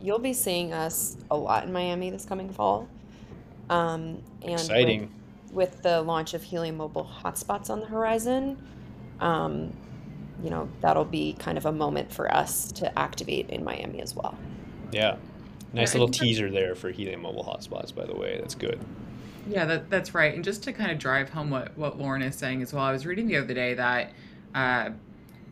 you'll 0.00 0.18
be 0.18 0.32
seeing 0.32 0.72
us 0.72 1.16
a 1.30 1.36
lot 1.36 1.64
in 1.64 1.72
Miami 1.72 2.10
this 2.10 2.24
coming 2.24 2.50
fall. 2.50 2.88
Um, 3.70 4.22
and 4.42 4.68
with, 4.68 5.10
with 5.52 5.82
the 5.82 6.02
launch 6.02 6.34
of 6.34 6.42
Helium 6.42 6.76
Mobile 6.76 7.08
hotspots 7.22 7.70
on 7.70 7.80
the 7.80 7.86
horizon, 7.86 8.60
um, 9.20 9.72
you 10.42 10.50
know, 10.50 10.68
that'll 10.80 11.04
be 11.04 11.34
kind 11.38 11.56
of 11.56 11.66
a 11.66 11.72
moment 11.72 12.12
for 12.12 12.32
us 12.34 12.72
to 12.72 12.98
activate 12.98 13.48
in 13.50 13.64
Miami 13.64 14.02
as 14.02 14.14
well. 14.14 14.36
Yeah. 14.92 15.16
Nice 15.74 15.92
Yeah, 15.94 16.00
little 16.00 16.12
teaser 16.12 16.50
there 16.50 16.74
for 16.74 16.90
Helium 16.90 17.22
Mobile 17.22 17.44
hotspots, 17.44 17.94
by 17.94 18.04
the 18.06 18.14
way. 18.14 18.38
That's 18.38 18.54
good. 18.54 18.78
Yeah, 19.48 19.64
that, 19.66 19.90
that's 19.90 20.14
right. 20.14 20.34
And 20.34 20.44
just 20.44 20.62
to 20.64 20.72
kind 20.72 20.90
of 20.90 20.98
drive 20.98 21.30
home 21.30 21.50
what, 21.50 21.76
what 21.76 21.98
Lauren 21.98 22.22
is 22.22 22.36
saying 22.36 22.62
as 22.62 22.72
well, 22.72 22.84
I 22.84 22.92
was 22.92 23.04
reading 23.04 23.26
the 23.26 23.36
other 23.36 23.52
day 23.54 23.74
that 23.74 24.12
uh, 24.54 24.90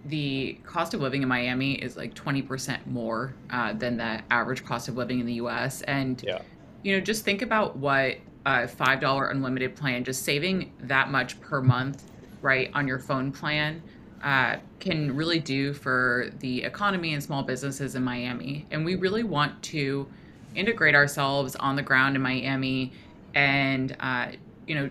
the 0.04 0.58
cost 0.64 0.94
of 0.94 1.00
living 1.00 1.22
in 1.22 1.28
Miami 1.28 1.74
is 1.74 1.96
like 1.96 2.14
20% 2.14 2.86
more 2.86 3.34
uh, 3.50 3.72
than 3.72 3.96
the 3.96 4.20
average 4.30 4.64
cost 4.64 4.88
of 4.88 4.96
living 4.96 5.20
in 5.20 5.26
the 5.26 5.34
US. 5.34 5.82
And, 5.82 6.22
Yeah. 6.22 6.40
you 6.82 6.94
know, 6.96 7.00
just 7.00 7.24
think 7.24 7.42
about 7.42 7.76
what 7.76 8.16
a 8.46 8.66
$5 8.66 9.30
unlimited 9.30 9.76
plan, 9.76 10.04
just 10.04 10.22
saving 10.22 10.72
that 10.80 11.10
much 11.10 11.40
per 11.40 11.60
month, 11.60 12.04
right, 12.40 12.70
on 12.74 12.86
your 12.88 12.98
phone 13.00 13.32
plan. 13.32 13.82
Uh, 14.22 14.56
can 14.82 15.14
really 15.14 15.38
do 15.38 15.72
for 15.72 16.30
the 16.40 16.64
economy 16.64 17.14
and 17.14 17.22
small 17.22 17.42
businesses 17.42 17.94
in 17.94 18.02
Miami. 18.02 18.66
And 18.70 18.84
we 18.84 18.96
really 18.96 19.22
want 19.22 19.62
to 19.64 20.06
integrate 20.54 20.94
ourselves 20.94 21.56
on 21.56 21.76
the 21.76 21.82
ground 21.82 22.16
in 22.16 22.22
Miami 22.22 22.92
and 23.34 23.96
uh, 24.00 24.32
you 24.66 24.74
know 24.74 24.90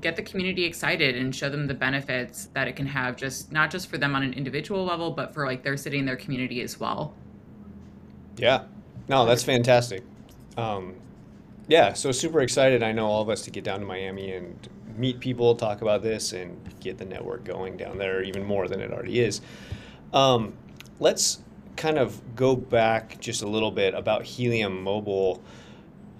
get 0.00 0.16
the 0.16 0.22
community 0.22 0.64
excited 0.64 1.16
and 1.16 1.34
show 1.34 1.50
them 1.50 1.66
the 1.66 1.74
benefits 1.74 2.46
that 2.54 2.66
it 2.68 2.76
can 2.76 2.86
have 2.86 3.16
just 3.16 3.52
not 3.52 3.70
just 3.70 3.88
for 3.88 3.98
them 3.98 4.14
on 4.14 4.22
an 4.22 4.32
individual 4.32 4.84
level 4.84 5.10
but 5.10 5.34
for 5.34 5.44
like 5.44 5.62
their 5.62 5.76
city 5.76 5.98
and 5.98 6.08
their 6.08 6.16
community 6.16 6.62
as 6.62 6.80
well 6.80 7.14
Yeah. 8.36 8.64
No, 9.08 9.26
that's 9.26 9.42
fantastic. 9.42 10.02
Um, 10.56 10.94
yeah, 11.70 11.92
so 11.92 12.10
super 12.10 12.40
excited. 12.40 12.82
I 12.82 12.90
know 12.90 13.06
all 13.06 13.22
of 13.22 13.28
us 13.28 13.42
to 13.42 13.50
get 13.50 13.62
down 13.62 13.78
to 13.78 13.86
Miami 13.86 14.32
and 14.32 14.68
meet 14.96 15.20
people, 15.20 15.54
talk 15.54 15.82
about 15.82 16.02
this, 16.02 16.32
and 16.32 16.58
get 16.80 16.98
the 16.98 17.04
network 17.04 17.44
going 17.44 17.76
down 17.76 17.96
there 17.96 18.24
even 18.24 18.44
more 18.44 18.66
than 18.66 18.80
it 18.80 18.92
already 18.92 19.20
is. 19.20 19.40
Um, 20.12 20.54
let's 20.98 21.38
kind 21.76 21.96
of 21.96 22.20
go 22.34 22.56
back 22.56 23.20
just 23.20 23.42
a 23.42 23.46
little 23.48 23.70
bit 23.70 23.94
about 23.94 24.24
Helium 24.24 24.82
Mobile. 24.82 25.40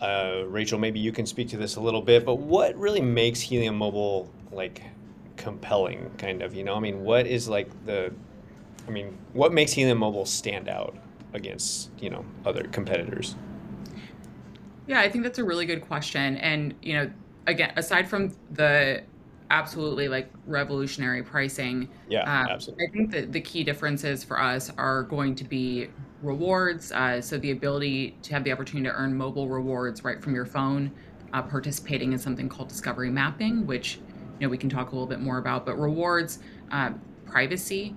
Uh, 0.00 0.45
Rachael, 0.47 0.78
maybe 0.78 1.00
you 1.00 1.11
can 1.11 1.26
speak 1.26 1.49
to 1.49 1.57
this 1.57 1.75
a 1.75 1.80
little 1.80 2.00
bit, 2.00 2.25
but 2.25 2.37
what 2.37 2.76
really 2.76 3.00
makes 3.00 3.40
Helium 3.40 3.76
Mobile 3.76 4.30
like 4.52 4.85
compelling, 5.37 6.12
kind 6.16 6.42
of? 6.42 6.54
You 6.54 6.62
know, 6.62 6.76
I 6.76 6.80
mean, 6.80 7.02
what 7.02 7.26
is 7.26 7.49
like 7.49 7.69
the, 7.87 8.14
I 8.87 8.90
mean, 8.92 9.19
what 9.33 9.52
makes 9.52 9.73
Helium 9.73 9.99
Mobile 9.99 10.26
stand 10.26 10.69
out 10.69 10.97
against, 11.33 11.90
you 12.00 12.09
know, 12.09 12.25
other 12.47 12.62
competitors? 12.69 13.35
Yeah 14.87 15.00
i 15.00 15.08
think 15.08 15.25
that's 15.25 15.38
a 15.38 15.44
really 15.44 15.66
good 15.66 15.80
question 15.82 16.37
and 16.38 16.75
you 16.82 16.94
know 16.94 17.10
again 17.46 17.72
aside 17.76 18.08
from 18.08 18.34
the 18.52 19.02
absolutely 19.50 20.08
like 20.08 20.30
revolutionary 20.46 21.22
pricing 21.22 21.88
Yeah, 22.06 22.20
Um, 22.22 22.49
absolutely. 22.50 22.87
I 22.87 22.90
think 22.92 23.10
that 23.10 23.32
the 23.32 23.40
key 23.40 23.64
differences 23.64 24.22
for 24.22 24.40
us 24.40 24.70
are 24.78 25.02
going 25.02 25.34
to 25.34 25.44
be 25.44 25.88
rewards. 26.22 26.92
Uh, 26.92 27.20
so 27.20 27.37
the 27.37 27.50
ability 27.50 28.16
to 28.22 28.32
have 28.34 28.44
the 28.44 28.52
opportunity 28.52 28.88
to 28.88 28.94
earn 28.94 29.16
mobile 29.16 29.49
rewards 29.49 30.04
right 30.04 30.22
from 30.22 30.34
your 30.37 30.46
phone, 30.46 30.92
uh, 31.32 31.42
participating 31.42 32.12
in 32.12 32.18
something 32.18 32.49
called 32.49 32.68
discovery 32.68 33.10
mapping, 33.10 33.66
which 33.66 33.96
you 34.38 34.46
know 34.46 34.49
we 34.49 34.56
can 34.58 34.70
talk 34.70 34.92
a 34.92 34.94
little 34.94 35.08
bit 35.08 35.20
more 35.20 35.38
about. 35.38 35.66
But 35.66 35.76
rewards, 35.80 36.38
uh, 36.70 36.92
privacy. 37.26 37.96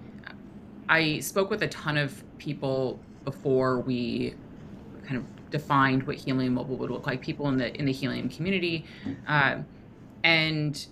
I 0.89 1.19
spoke 1.19 1.49
with 1.49 1.61
a 1.63 1.67
ton 1.67 1.97
of 1.97 2.23
people 2.39 2.99
before 3.23 3.79
we 3.79 4.33
kind 5.05 5.17
of 5.17 5.25
defined 5.53 6.03
what 6.03 6.17
Helium 6.17 6.55
Mobile 6.55 6.75
would 6.77 6.91
look 6.91 7.07
like. 7.07 7.21
People 7.21 7.47
in 7.47 7.57
the 7.57 7.73
in 7.79 7.85
the 7.85 7.93
Helium 7.93 8.27
community, 8.27 8.85
uh, 9.27 9.59
and 10.25 10.85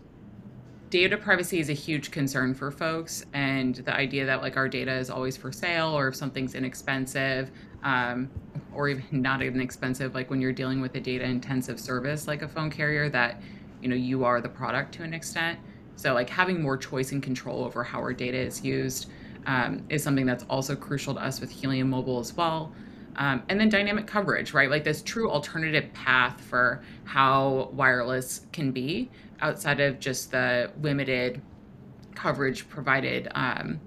data 0.91 1.17
privacy 1.17 1.59
is 1.59 1.69
a 1.69 1.73
huge 1.73 2.11
concern 2.11 2.53
for 2.53 2.69
folks 2.69 3.25
and 3.33 3.75
the 3.75 3.95
idea 3.95 4.25
that 4.25 4.41
like 4.41 4.57
our 4.57 4.67
data 4.67 4.91
is 4.91 5.09
always 5.09 5.37
for 5.37 5.49
sale 5.49 5.97
or 5.97 6.09
if 6.09 6.15
something's 6.15 6.53
inexpensive 6.53 7.49
um, 7.83 8.29
or 8.73 8.89
even 8.89 9.05
not 9.21 9.41
inexpensive 9.41 10.13
like 10.13 10.29
when 10.29 10.41
you're 10.41 10.51
dealing 10.51 10.81
with 10.81 10.93
a 10.95 10.99
data 10.99 11.23
intensive 11.23 11.79
service 11.79 12.27
like 12.27 12.41
a 12.41 12.47
phone 12.47 12.69
carrier 12.69 13.07
that 13.07 13.41
you 13.81 13.87
know 13.87 13.95
you 13.95 14.25
are 14.25 14.41
the 14.41 14.49
product 14.49 14.93
to 14.93 15.01
an 15.01 15.13
extent 15.13 15.57
so 15.95 16.13
like 16.13 16.29
having 16.29 16.61
more 16.61 16.75
choice 16.75 17.13
and 17.13 17.23
control 17.23 17.63
over 17.63 17.85
how 17.85 17.99
our 17.99 18.13
data 18.13 18.37
is 18.37 18.61
used 18.61 19.09
um, 19.45 19.81
is 19.87 20.03
something 20.03 20.25
that's 20.25 20.43
also 20.49 20.75
crucial 20.75 21.13
to 21.13 21.21
us 21.21 21.39
with 21.39 21.49
helium 21.49 21.89
mobile 21.89 22.19
as 22.19 22.35
well 22.35 22.69
um, 23.15 23.43
and 23.49 23.59
then 23.59 23.69
dynamic 23.69 24.07
coverage 24.07 24.53
right? 24.53 24.69
Like 24.69 24.83
this 24.83 25.01
true 25.01 25.29
alternative 25.29 25.91
path 25.93 26.39
for 26.41 26.81
how 27.03 27.69
wireless 27.73 28.45
can 28.51 28.71
be 28.71 29.09
outside 29.41 29.79
of 29.79 29.99
just 29.99 30.31
the 30.31 30.71
limited 30.81 31.41
coverage 32.15 32.69
provided 32.69 33.27
um, 33.35 33.79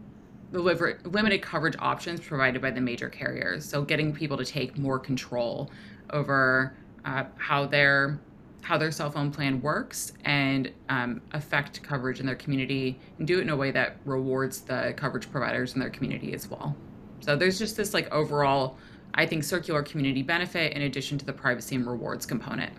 the 0.50 0.61
limited 1.04 1.43
coverage 1.43 1.75
options 1.81 2.21
provided 2.21 2.62
by 2.62 2.71
the 2.71 2.81
major 2.81 3.09
carriers. 3.09 3.69
So 3.69 3.83
getting 3.83 4.12
people 4.12 4.37
to 4.37 4.45
take 4.45 4.78
more 4.78 5.00
control 5.00 5.71
over 6.11 6.76
uh, 7.04 7.25
how 7.37 7.66
their 7.66 8.21
how 8.62 8.78
their 8.78 8.90
cell 8.90 9.11
phone 9.11 9.31
plan 9.31 9.61
works 9.61 10.14
and 10.25 10.73
um, 10.88 11.21
affect 11.33 11.83
coverage 11.83 12.19
in 12.19 12.25
their 12.25 12.37
community 12.37 12.99
and 13.19 13.26
do 13.26 13.38
it 13.38 13.43
in 13.43 13.50
a 13.50 13.57
way 13.57 13.71
that 13.71 13.97
rewards 14.07 14.62
the 14.62 14.95
coverage 14.97 15.31
providers 15.31 15.75
in 15.75 15.81
their 15.81 15.90
community 15.90 16.33
as 16.33 16.49
well. 16.49 16.75
So 17.21 17.37
there's 17.37 17.59
just 17.59 17.76
this 17.76 17.93
like 17.93 18.11
overall 18.11 18.78
i 19.14 19.25
think 19.26 19.44
circular 19.44 19.83
community 19.83 20.23
benefit 20.23 20.73
in 20.73 20.83
addition 20.83 21.18
to 21.18 21.25
the 21.25 21.33
privacy 21.33 21.75
and 21.76 21.87
rewards 21.87 22.26
component 22.26 22.73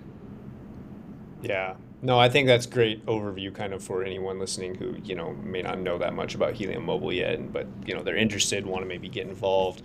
Yeah. 1.42 1.76
No, 2.02 2.20
I 2.20 2.30
think 2.30 2.48
that's 2.48 2.66
great 2.66 3.06
overview 3.08 3.54
kind 3.54 3.74
of 3.74 3.84
for 3.84 4.04
anyone 4.04 4.38
listening 4.40 4.76
who, 4.76 4.96
you 5.04 5.16
know, 5.16 5.34
may 5.44 5.62
not 5.62 5.80
know 5.80 5.98
that 5.98 6.14
much 6.14 6.36
about 6.36 6.54
Helium 6.54 6.86
Mobile 6.86 7.12
yet, 7.14 7.52
but, 7.52 7.68
you 7.86 7.96
know, 7.96 8.04
they're 8.04 8.16
interested, 8.18 8.66
want 8.66 8.84
to 8.84 8.88
maybe 8.88 9.10
get 9.10 9.28
involved. 9.28 9.82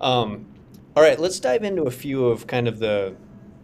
Um, 0.00 0.46
all 0.96 1.02
right, 1.02 1.18
let's 1.18 1.40
dive 1.40 1.64
into 1.64 1.84
a 1.84 1.90
few 1.90 2.26
of 2.26 2.46
kind 2.46 2.68
of 2.68 2.78
the, 2.78 3.16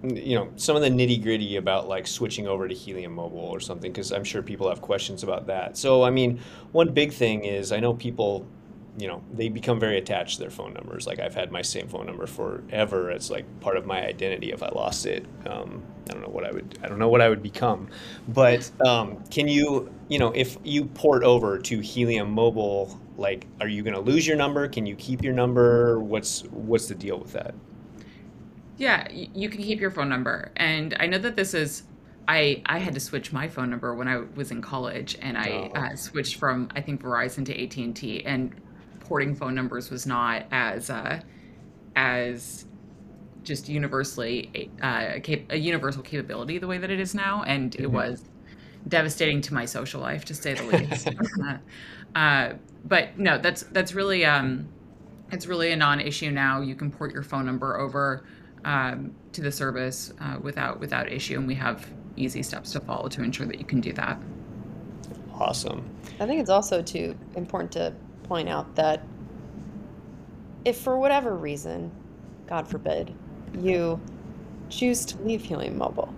you 0.03 0.35
know, 0.35 0.51
some 0.57 0.75
of 0.77 0.83
the 0.83 0.89
nitty 0.89 1.23
gritty 1.23 1.57
about 1.57 1.89
like 1.89 2.07
switching 2.07 2.49
over 2.49 2.67
to 2.67 2.75
Helium 2.75 3.13
Mobile 3.13 3.39
or 3.39 3.61
something, 3.61 3.93
because 3.93 4.13
I'm 4.13 4.25
sure 4.25 4.43
people 4.43 4.69
have 4.69 4.81
questions 4.81 5.23
about 5.23 5.47
that. 5.47 5.77
So, 5.77 6.03
I 6.03 6.11
mean, 6.11 6.41
one 6.73 6.93
big 6.93 7.13
thing 7.13 7.45
is 7.45 7.71
I 7.71 7.79
know 7.81 7.95
people, 7.95 8.47
you 8.99 9.07
know, 9.09 9.23
they 9.33 9.49
become 9.49 9.79
very 9.81 9.99
attached 9.99 10.35
to 10.37 10.41
their 10.41 10.51
phone 10.51 10.73
numbers. 10.75 11.07
Like 11.07 11.21
I've 11.21 11.35
had 11.35 11.51
my 11.53 11.63
same 11.63 11.89
phone 11.89 12.07
number 12.07 12.27
forever. 12.27 13.11
It's 13.11 13.31
like 13.31 13.45
part 13.61 13.77
of 13.77 13.87
my 13.87 14.05
identity. 14.05 14.53
If 14.53 14.63
I 14.63 14.69
lost 14.71 15.07
it, 15.07 15.27
um, 15.47 15.83
I 16.09 16.13
don't 16.13 16.23
know 16.23 16.29
what 16.29 16.45
I 16.45 16.51
would. 16.53 16.79
I 16.83 16.89
don't 16.89 16.99
know 16.99 17.09
what 17.09 17.21
I 17.21 17.29
would 17.29 17.43
become. 17.43 17.89
But 18.29 18.71
um, 18.87 19.23
can 19.31 19.49
you, 19.49 19.91
you 20.09 20.19
know, 20.19 20.33
if 20.33 20.59
you 20.65 20.87
port 20.87 21.23
over 21.23 21.59
to 21.59 21.81
Helium 21.81 22.31
Mobile, 22.31 23.01
like, 23.17 23.47
are 23.61 23.69
you 23.69 23.83
going 23.83 23.95
to 23.95 24.01
lose 24.01 24.27
your 24.27 24.37
number? 24.37 24.67
Can 24.69 24.87
you 24.87 24.97
keep 24.97 25.23
your 25.23 25.35
number? 25.35 26.01
What's 26.01 26.43
what's 26.51 26.89
the 26.89 26.95
deal 26.95 27.19
with 27.19 27.33
that? 27.33 27.55
Yeah, 28.77 29.09
you 29.11 29.51
can 29.51 29.63
keep 29.63 29.81
your 29.81 29.91
phone 29.91 30.09
number. 30.09 30.53
And 30.57 30.97
I 30.99 31.07
know 31.07 31.19
that 31.19 31.37
this 31.37 31.53
is 31.55 31.85
I 32.27 32.63
I 32.67 32.79
had 32.79 32.95
to 32.95 33.01
switch 33.01 33.33
my 33.33 33.49
phone 33.49 33.69
number 33.71 33.95
when 33.95 34.09
I 34.09 34.19
was 34.35 34.51
in 34.51 34.63
college 34.63 35.17
and 35.21 35.37
I 35.37 35.49
Oh, 35.49 35.71
uh, 35.75 35.97
swithed 35.97 36.37
from 36.37 36.69
I 36.75 36.81
think 36.81 37.03
Verizon 37.03 37.45
to 37.47 37.63
AT&T 37.65 38.25
and 38.25 38.55
porting 39.11 39.35
phone 39.35 39.57
numbers 39.57 39.91
was 39.91 40.07
not 40.07 40.45
as 40.53 40.89
uh, 40.89 41.21
as 41.97 42.65
just 43.43 43.69
universally 43.69 44.71
uh, 44.83 45.19
cap- 45.21 45.51
a 45.51 45.57
universal 45.59 46.03
capability 46.03 46.59
the 46.59 46.67
way 46.69 46.79
that 46.79 46.91
it 46.93 47.01
is 47.01 47.13
now 47.13 47.43
and 47.43 47.75
it 47.75 47.91
Mhm. 47.91 47.93
was 47.93 48.25
devastating 48.89 49.41
to 49.43 49.53
my 49.55 49.65
social 49.65 50.01
life 50.01 50.25
to 50.27 50.35
say 50.35 50.55
the 50.55 50.63
least. 50.63 51.11
uh, 52.15 52.53
but 52.85 53.19
no, 53.19 53.37
that's 53.39 53.65
that's 53.65 53.95
really 53.95 54.25
um, 54.25 54.69
it's 55.33 55.47
really 55.47 55.73
a 55.73 55.77
non-issue 55.77 56.31
now. 56.31 56.61
You 56.61 56.77
can 56.77 56.93
port 56.93 57.13
your 57.13 57.25
phone 57.25 57.47
number 57.47 57.79
over 57.81 58.25
um, 58.65 59.13
to 59.33 59.41
the 59.41 59.53
service 59.53 60.13
uh, 60.21 60.39
without 60.41 60.81
without 60.81 61.11
issue, 61.13 61.37
and 61.39 61.49
we 61.49 61.57
have 61.57 61.85
easy 62.17 62.45
steps 62.45 62.73
to 62.73 62.81
follow 62.81 63.09
to 63.09 63.23
ensure 63.25 63.47
that 63.47 63.59
you 63.59 63.65
can 63.67 63.81
do 63.81 63.93
that. 63.95 64.21
awesome. 65.33 65.85
I 66.21 66.27
think 66.27 66.41
it's 66.41 66.51
also 66.51 66.83
too 66.83 67.17
important 67.35 67.73
to 67.73 67.95
point 68.31 68.49
out 68.49 68.77
that 68.77 69.03
if 70.65 70.79
for 70.81 70.97
whatever 70.97 71.37
reason, 71.37 71.91
God 72.47 72.69
forbid, 72.69 73.13
you 73.59 74.01
choose 74.69 75.05
to 75.07 75.21
leave 75.23 75.43
Helium 75.43 75.77
Mobile, 75.77 76.15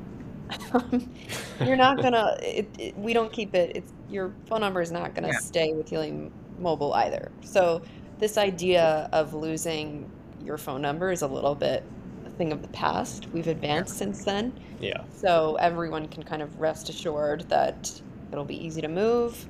um, 0.75 1.11
you're 1.65 1.77
not 1.77 2.03
gonna. 2.03 2.37
It, 2.43 2.69
it, 2.79 2.99
we 2.99 3.15
don't 3.15 3.33
keep 3.33 3.55
it. 3.55 3.75
It's 3.75 3.93
your 4.11 4.35
phone 4.47 4.61
number 4.61 4.83
is 4.83 4.93
not 4.93 5.15
gonna 5.15 5.29
Yeah. 5.29 5.39
stay 5.39 5.73
with 5.73 5.89
Helium 5.89 6.31
Mobile 6.59 6.93
either. 6.93 7.33
So 7.41 7.81
this 8.19 8.37
idea 8.37 9.09
of 9.13 9.33
losing 9.33 10.11
your 10.45 10.59
phone 10.59 10.83
number 10.83 11.13
is 11.13 11.23
a 11.23 11.27
little 11.27 11.55
bit 11.55 11.83
a 12.27 12.31
thing 12.31 12.53
of 12.53 12.61
the 12.61 12.69
past. 12.69 13.29
We've 13.33 13.49
advanced 13.49 13.97
since 13.97 14.23
then. 14.23 14.53
Yeah. 14.81 15.03
So 15.15 15.57
everyone 15.61 16.09
can 16.09 16.25
kind 16.25 16.43
of 16.43 16.61
rest 16.61 16.91
assured 16.91 17.49
that 17.49 17.91
it'll 18.31 18.45
be 18.45 18.63
easy 18.63 18.83
to 18.83 18.89
move 18.89 19.49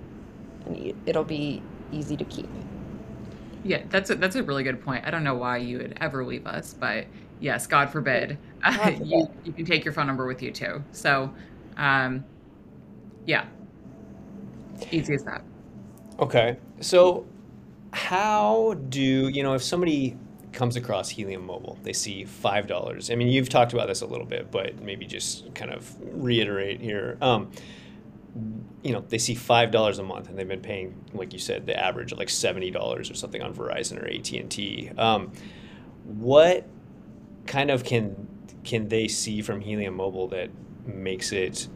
and 0.67 0.95
it'll 1.07 1.25
be 1.25 1.61
easy 1.93 2.17
to 2.17 2.25
keep. 2.25 2.49
Yeah, 3.65 3.83
that's 3.91 4.11
a, 4.11 4.17
that's 4.17 4.37
a 4.37 4.43
really 4.43 4.65
good 4.65 4.83
point. 4.83 5.07
I 5.07 5.11
don't 5.11 5.23
know 5.23 5.37
why 5.37 5.59
you 5.59 5.79
would 5.79 5.97
ever 6.01 6.25
leave 6.25 6.47
us, 6.47 6.75
but 6.75 7.07
yes, 7.41 7.67
God 7.67 7.91
forbid, 7.91 8.39
God 8.65 9.07
you 9.07 9.29
you 9.45 9.53
can 9.53 9.65
take 9.65 9.85
your 9.85 9.95
phone 9.95 10.07
number 10.07 10.27
with 10.27 10.43
you 10.43 10.51
too. 10.51 10.83
So, 10.93 11.33
um, 11.77 12.25
yeah, 13.27 13.45
easy 14.91 15.15
as 15.15 15.25
that. 15.25 15.43
Okay. 16.19 16.57
So 16.81 17.27
how 17.93 18.75
do 18.89 19.01
you 19.01 19.43
know 19.43 19.55
if 19.55 19.63
somebody 19.63 20.17
comes 20.53 20.77
across 20.77 21.09
Helium 21.09 21.47
Mobile, 21.47 21.79
they 21.83 21.93
see 21.93 22.25
five 22.25 22.67
dollars. 22.67 23.11
I 23.11 23.15
mean, 23.15 23.29
you've 23.29 23.49
talked 23.49 23.73
about 23.73 23.89
this 23.89 24.03
a 24.03 24.07
little 24.07 24.27
bit, 24.27 24.51
but 24.51 24.81
maybe 24.81 25.07
just 25.07 25.55
kind 25.55 25.71
of 25.71 25.95
reiterate 26.01 26.81
here. 26.81 27.17
Um, 27.21 27.51
you 28.83 28.93
know, 28.93 29.05
they 29.09 29.19
see 29.19 29.35
five 29.35 29.71
dollars 29.71 29.99
a 29.99 30.03
month, 30.03 30.29
and 30.29 30.39
they've 30.39 30.49
been 30.49 30.61
paying, 30.61 30.95
like 31.13 31.33
you 31.33 31.39
said, 31.39 31.67
the 31.67 31.79
average 31.79 32.13
like 32.13 32.29
seventy 32.29 32.71
dollars 32.71 33.11
or 33.11 33.15
something 33.15 33.43
on 33.43 33.55
Verizon 33.55 34.03
or 34.03 34.07
AT 34.07 34.33
and 34.33 34.51
T. 34.51 34.91
Um, 34.97 35.33
what 36.05 36.67
kind 37.47 37.71
of 37.71 37.85
can 37.85 38.29
can 38.65 38.89
they 38.89 39.09
see 39.09 39.43
from 39.43 39.61
Helium 39.61 39.95
Mobile 39.95 40.29
that 40.29 40.51
makes 40.87 41.33
it 41.33 41.69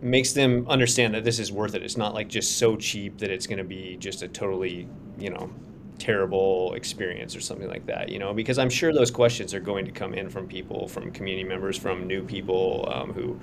makes 0.00 0.32
them 0.32 0.66
understand 0.68 1.14
that 1.14 1.24
this 1.24 1.38
is 1.38 1.50
worth 1.50 1.74
it? 1.74 1.82
It's 1.82 1.96
not 1.96 2.14
like 2.14 2.28
just 2.28 2.58
so 2.58 2.76
cheap 2.76 3.18
that 3.18 3.30
it's 3.30 3.46
going 3.46 3.58
to 3.58 3.64
be 3.64 3.96
just 3.98 4.22
a 4.22 4.28
totally, 4.28 4.88
you 5.18 5.30
know, 5.30 5.50
terrible 5.98 6.74
experience 6.74 7.36
or 7.36 7.40
something 7.40 7.68
like 7.68 7.86
that, 7.86 8.08
you 8.08 8.18
know, 8.18 8.34
because 8.34 8.58
I'm 8.58 8.70
sure 8.70 8.92
those 8.92 9.10
questions 9.10 9.54
are 9.54 9.60
going 9.60 9.84
to 9.84 9.92
come 9.92 10.14
in 10.14 10.28
from 10.28 10.48
people, 10.48 10.88
from 10.88 11.12
community 11.12 11.48
members, 11.48 11.78
from 11.78 12.06
new 12.06 12.24
people 12.24 12.88
um, 12.92 13.12
who 13.12 13.38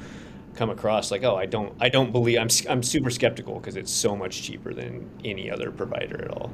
come 0.60 0.70
across 0.70 1.10
like, 1.10 1.24
oh, 1.24 1.38
I 1.38 1.46
don't, 1.46 1.74
I 1.80 1.88
don't 1.88 2.12
believe, 2.12 2.38
I'm, 2.38 2.50
I'm 2.70 2.84
super 2.84 3.10
skeptical 3.10 3.56
because 3.56 3.78
it's 3.78 3.92
so 3.92 4.14
much 4.14 4.44
cheaper 4.44 4.74
than 4.74 5.10
any 5.24 5.50
other 5.50 5.72
provider 5.72 6.22
at 6.22 6.32
all. 6.32 6.52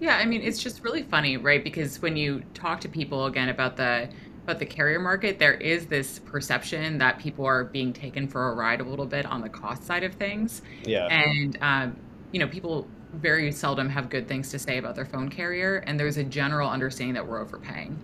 Yeah, 0.00 0.16
I 0.16 0.26
mean, 0.26 0.42
it's 0.42 0.60
just 0.60 0.82
really 0.82 1.04
funny, 1.04 1.36
right? 1.36 1.62
Because 1.62 2.02
when 2.02 2.16
you 2.16 2.42
talk 2.52 2.80
to 2.80 2.88
people 2.88 3.26
again 3.26 3.48
about 3.48 3.76
the 3.76 4.10
about 4.42 4.58
the 4.60 4.66
carrier 4.66 5.00
market, 5.00 5.40
there 5.40 5.54
is 5.54 5.86
this 5.86 6.20
perception 6.20 6.98
that 6.98 7.18
people 7.18 7.44
are 7.44 7.64
being 7.64 7.92
taken 7.92 8.28
for 8.28 8.52
a 8.52 8.54
ride 8.54 8.80
a 8.80 8.84
little 8.84 9.06
bit 9.06 9.26
on 9.26 9.40
the 9.40 9.48
cost 9.48 9.82
side 9.84 10.04
of 10.04 10.14
things. 10.14 10.62
Yeah. 10.84 11.06
And 11.06 11.58
um, 11.62 11.96
you 12.32 12.38
know, 12.38 12.46
people 12.46 12.86
very 13.14 13.50
seldom 13.50 13.88
have 13.88 14.10
good 14.10 14.28
things 14.28 14.50
to 14.50 14.58
say 14.58 14.78
about 14.78 14.94
their 14.94 15.06
phone 15.06 15.28
carrier, 15.28 15.76
and 15.86 15.98
there's 15.98 16.16
a 16.16 16.24
general 16.24 16.68
understanding 16.68 17.14
that 17.14 17.26
we're 17.26 17.40
overpaying. 17.40 17.98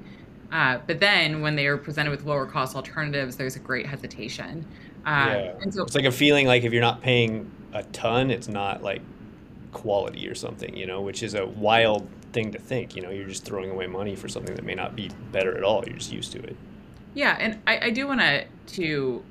Uh, 0.53 0.79
but 0.87 1.01
then 1.01 1.41
when 1.41 1.57
they 1.57 1.67
are 1.67 1.79
presented 1.79 2.11
with 2.11 2.25
lower 2.25 2.47
cost 2.47 2.77
alternatives, 2.77 3.37
there's 3.37 3.57
a 3.57 3.59
great 3.59 3.87
hesitation. 3.87 4.67
Yeah. 5.05 5.55
And 5.61 5.73
so 5.73 5.83
it's 5.83 5.95
like 5.95 6.05
a 6.05 6.13
feeling 6.13 6.47
like 6.47 6.65
if 6.65 6.73
you're 6.73 6.83
not 6.83 7.03
paying 7.03 7.51
a 7.73 7.83
ton, 7.85 8.31
it's 8.31 8.49
not 8.49 8.83
like 8.83 9.03
quality 9.73 10.29
or 10.29 10.35
something, 10.35 10.77
you 10.77 10.87
know, 10.87 11.01
which 11.01 11.23
is 11.23 11.35
a 11.35 11.47
wild 11.47 12.07
thing 12.33 12.53
to 12.53 12.59
think. 12.59 12.95
You 12.95 13.03
know, 13.03 13.11
you're 13.11 13.29
just 13.29 13.45
throwing 13.45 13.71
away 13.71 13.87
money 13.87 14.15
for 14.15 14.29
something 14.29 14.55
that 14.55 14.65
may 14.65 14.75
not 14.75 14.95
be 14.95 15.11
better 15.33 15.57
at 15.57 15.65
all. 15.65 15.85
You're 15.87 15.97
just 15.97 16.13
used 16.13 16.33
to 16.33 16.43
it. 16.43 16.57
Yeah, 17.15 17.37
and 17.39 17.61
I, 17.67 17.87
I 17.87 17.91
do 17.91 18.07
want 18.07 18.21
to 18.21 18.47
to 18.75 19.23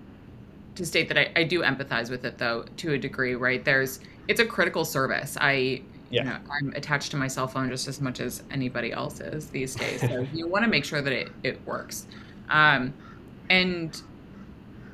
to 0.75 0.85
state 0.85 1.07
that 1.09 1.17
I, 1.17 1.31
I 1.35 1.43
do 1.43 1.61
empathize 1.61 2.09
with 2.09 2.25
it 2.25 2.37
though 2.37 2.65
to 2.77 2.93
a 2.93 2.97
degree, 2.97 3.35
right? 3.35 3.63
There's 3.63 3.99
it's 4.27 4.39
a 4.39 4.45
critical 4.45 4.85
service. 4.85 5.37
I 5.39 5.81
yeah. 6.09 6.23
you 6.23 6.29
know, 6.29 6.37
I'm 6.51 6.73
attached 6.75 7.11
to 7.11 7.17
my 7.17 7.27
cell 7.27 7.47
phone 7.47 7.69
just 7.69 7.87
as 7.87 8.01
much 8.01 8.19
as 8.19 8.43
anybody 8.51 8.91
else 8.91 9.19
is 9.19 9.47
these 9.47 9.75
days. 9.75 10.01
So 10.01 10.27
you 10.33 10.47
want 10.47 10.63
to 10.65 10.69
make 10.69 10.85
sure 10.85 11.01
that 11.01 11.13
it, 11.13 11.31
it 11.43 11.65
works. 11.65 12.05
Um, 12.49 12.93
and 13.49 14.01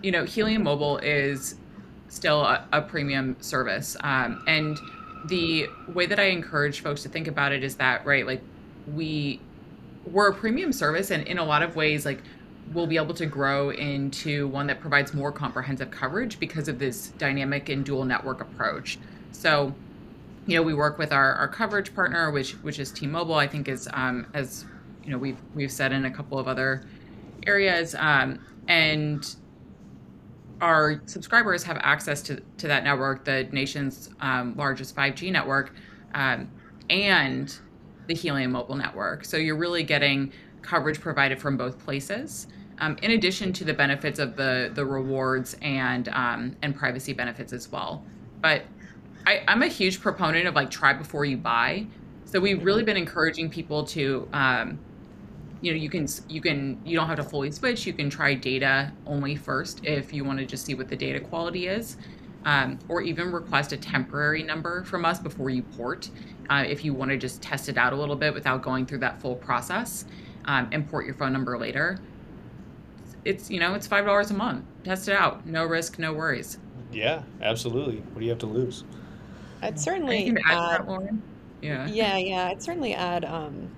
you 0.08 0.12
know, 0.12 0.24
Helium 0.24 0.64
Mobile 0.64 1.00
is 1.00 1.56
still 2.08 2.42
a, 2.42 2.66
a 2.72 2.82
premium 2.82 3.36
service. 3.42 3.98
Um, 4.00 4.42
and 4.48 4.80
the 5.26 5.68
way 5.94 6.06
that 6.06 6.18
I 6.18 6.28
encourage 6.28 6.80
folks 6.80 7.04
to 7.04 7.10
think 7.10 7.28
about 7.28 7.52
it 7.52 7.62
is 7.62 7.76
that, 7.76 8.06
right, 8.06 8.26
like 8.26 8.42
we 8.96 9.42
we're 10.06 10.30
a 10.30 10.34
premium 10.34 10.72
service 10.72 11.12
and 11.12 11.28
in 11.28 11.38
a 11.40 11.44
lot 11.44 11.62
of 11.62 11.76
ways 11.76 12.06
like 12.06 12.22
we'll 12.72 12.88
be 12.88 12.96
able 12.96 13.14
to 13.16 13.26
grow 13.26 13.72
into 13.72 14.48
one 14.48 14.66
that 14.68 14.80
provides 14.80 15.14
more 15.14 15.30
comprehensive 15.30 15.92
coverage 15.92 16.40
because 16.40 16.70
of 16.70 16.80
this 16.80 17.10
dynamic 17.18 17.68
and 17.68 17.84
dual 17.84 18.06
network 18.06 18.40
approach. 18.40 18.98
So, 19.34 19.76
you 20.46 20.56
know, 20.56 20.64
we 20.64 20.74
work 20.74 20.98
with 20.98 21.12
our, 21.12 21.34
our 21.34 21.50
coverage 21.50 21.94
partner, 21.94 22.32
which 22.32 22.54
which 22.64 22.80
is 22.80 22.94
T-Mobile. 22.94 23.36
I 23.36 23.48
think 23.48 23.68
is 23.68 23.90
um, 23.92 24.26
as 24.34 24.64
you 25.04 25.12
know 25.12 25.18
we've 25.18 25.42
we've 25.54 25.72
said 25.72 25.92
in 25.92 26.06
a 26.06 26.12
couple 26.12 26.40
of 26.40 26.48
other 26.48 26.88
areas, 27.46 27.94
um, 27.96 28.40
and 28.70 29.36
our 30.62 31.02
subscribers 31.06 31.64
have 31.64 31.78
access 31.82 32.22
to, 32.24 32.42
to 32.58 32.68
that 32.68 32.84
network, 32.84 33.26
the 33.26 33.48
nation's 33.52 34.10
um, 34.22 34.56
largest 34.56 34.96
5G 34.96 35.32
network, 35.32 35.74
um, 36.14 36.50
and 36.90 37.56
the 38.08 38.14
Helium 38.14 38.52
mobile 38.52 38.76
network. 38.76 39.26
So 39.26 39.38
you're 39.38 39.58
really 39.58 39.84
getting 39.84 40.32
coverage 40.62 41.00
provided 41.00 41.40
from 41.40 41.58
both 41.58 41.78
places. 41.80 42.48
Um, 42.80 42.98
in 43.02 43.12
addition 43.12 43.54
to 43.54 43.64
the 43.64 43.74
benefits 43.74 44.20
of 44.20 44.36
the 44.36 44.70
the 44.74 44.86
rewards 44.86 45.56
and 45.64 46.08
um, 46.10 46.56
and 46.62 46.76
privacy 46.76 47.12
benefits 47.12 47.52
as 47.52 47.72
well. 47.72 48.04
But 48.40 48.64
I, 49.26 49.44
I'm 49.48 49.64
a 49.64 49.68
huge 49.68 50.00
proponent 50.00 50.48
of 50.48 50.54
like 50.54 50.70
try 50.70 50.94
before 50.94 51.26
you 51.26 51.38
buy. 51.38 51.88
So 52.26 52.40
we've 52.40 52.64
really 52.64 52.84
been 52.84 52.98
encouraging 52.98 53.50
people 53.50 53.84
to 53.86 54.28
um, 54.32 54.80
you 55.62 55.72
know 55.72 55.78
you 55.78 55.90
can 55.90 56.08
you 56.28 56.42
can 56.42 56.80
you 56.86 56.96
don't 56.96 57.08
have 57.08 57.18
to 57.18 57.24
fully 57.24 57.52
switch. 57.52 57.86
You 57.86 57.94
can 57.94 58.10
try 58.10 58.34
data 58.34 58.92
only 59.06 59.36
first 59.36 59.86
if 59.86 60.14
you 60.14 60.24
want 60.24 60.40
to 60.40 60.46
just 60.46 60.66
see 60.66 60.76
what 60.76 60.90
the 60.90 60.96
data 60.96 61.20
quality 61.20 61.68
is 61.68 61.98
um, 62.48 62.80
or 62.88 63.02
even 63.02 63.32
request 63.32 63.74
a 63.74 63.78
temporary 63.78 64.42
number 64.42 64.84
from 64.86 65.06
us 65.06 65.20
before 65.20 65.50
you 65.50 65.62
port 65.62 66.10
uh, 66.50 66.64
if 66.66 66.86
you 66.86 66.94
want 66.94 67.12
to 67.12 67.18
just 67.18 67.42
test 67.42 67.68
it 67.68 67.78
out 67.78 67.92
a 67.92 67.96
little 67.96 68.16
bit 68.16 68.34
without 68.34 68.62
going 68.62 68.86
through 68.86 69.00
that 69.00 69.22
full 69.22 69.36
process 69.36 70.06
um, 70.46 70.70
and 70.72 70.90
port 70.90 71.06
your 71.06 71.14
phone 71.14 71.34
number 71.34 71.58
later. 71.58 72.00
It's 73.26 73.52
you 73.52 73.60
know 73.60 73.74
it's 73.74 73.86
five 73.86 74.06
dollars 74.06 74.32
a 74.32 74.34
month. 74.34 74.64
Test 74.86 75.10
it 75.10 75.16
out. 75.16 75.46
No 75.46 75.66
risk 75.66 76.00
no 76.00 76.14
worries. 76.14 76.58
Yeah 76.92 77.24
absolutely. 77.42 77.98
What 77.98 78.20
do 78.20 78.26
you 78.26 78.32
have 78.32 78.40
to 78.40 78.46
lose? 78.46 78.86
I'd 79.62 79.78
certainly 79.78 80.30
add, 80.46 80.88
that, 80.88 81.18
yeah. 81.62 81.88
Yeah 81.88 82.18
yeah. 82.18 82.48
I'd 82.48 82.64
certainly 82.64 82.94
add 82.94 83.26
um, 83.26 83.70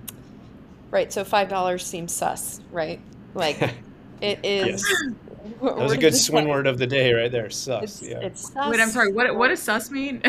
Right. 0.90 1.12
So 1.12 1.24
five 1.24 1.48
dollars 1.48 1.84
seems 1.84 2.12
sus, 2.12 2.60
right? 2.70 3.00
Like 3.34 3.60
it 4.20 4.40
is. 4.44 4.84
Yes. 4.88 5.14
That 5.62 5.76
was 5.76 5.92
a 5.92 5.98
good 5.98 6.14
swing 6.14 6.48
word 6.48 6.66
of 6.66 6.78
the 6.78 6.86
day 6.86 7.12
right 7.12 7.30
there. 7.30 7.48
Sus. 7.50 7.82
It's, 7.82 8.02
yeah. 8.02 8.20
It's 8.20 8.52
sus. 8.52 8.70
Wait, 8.70 8.80
I'm 8.80 8.88
sorry. 8.88 9.12
What 9.12 9.34
what 9.36 9.48
does 9.48 9.60
sus 9.60 9.90
mean? 9.90 10.22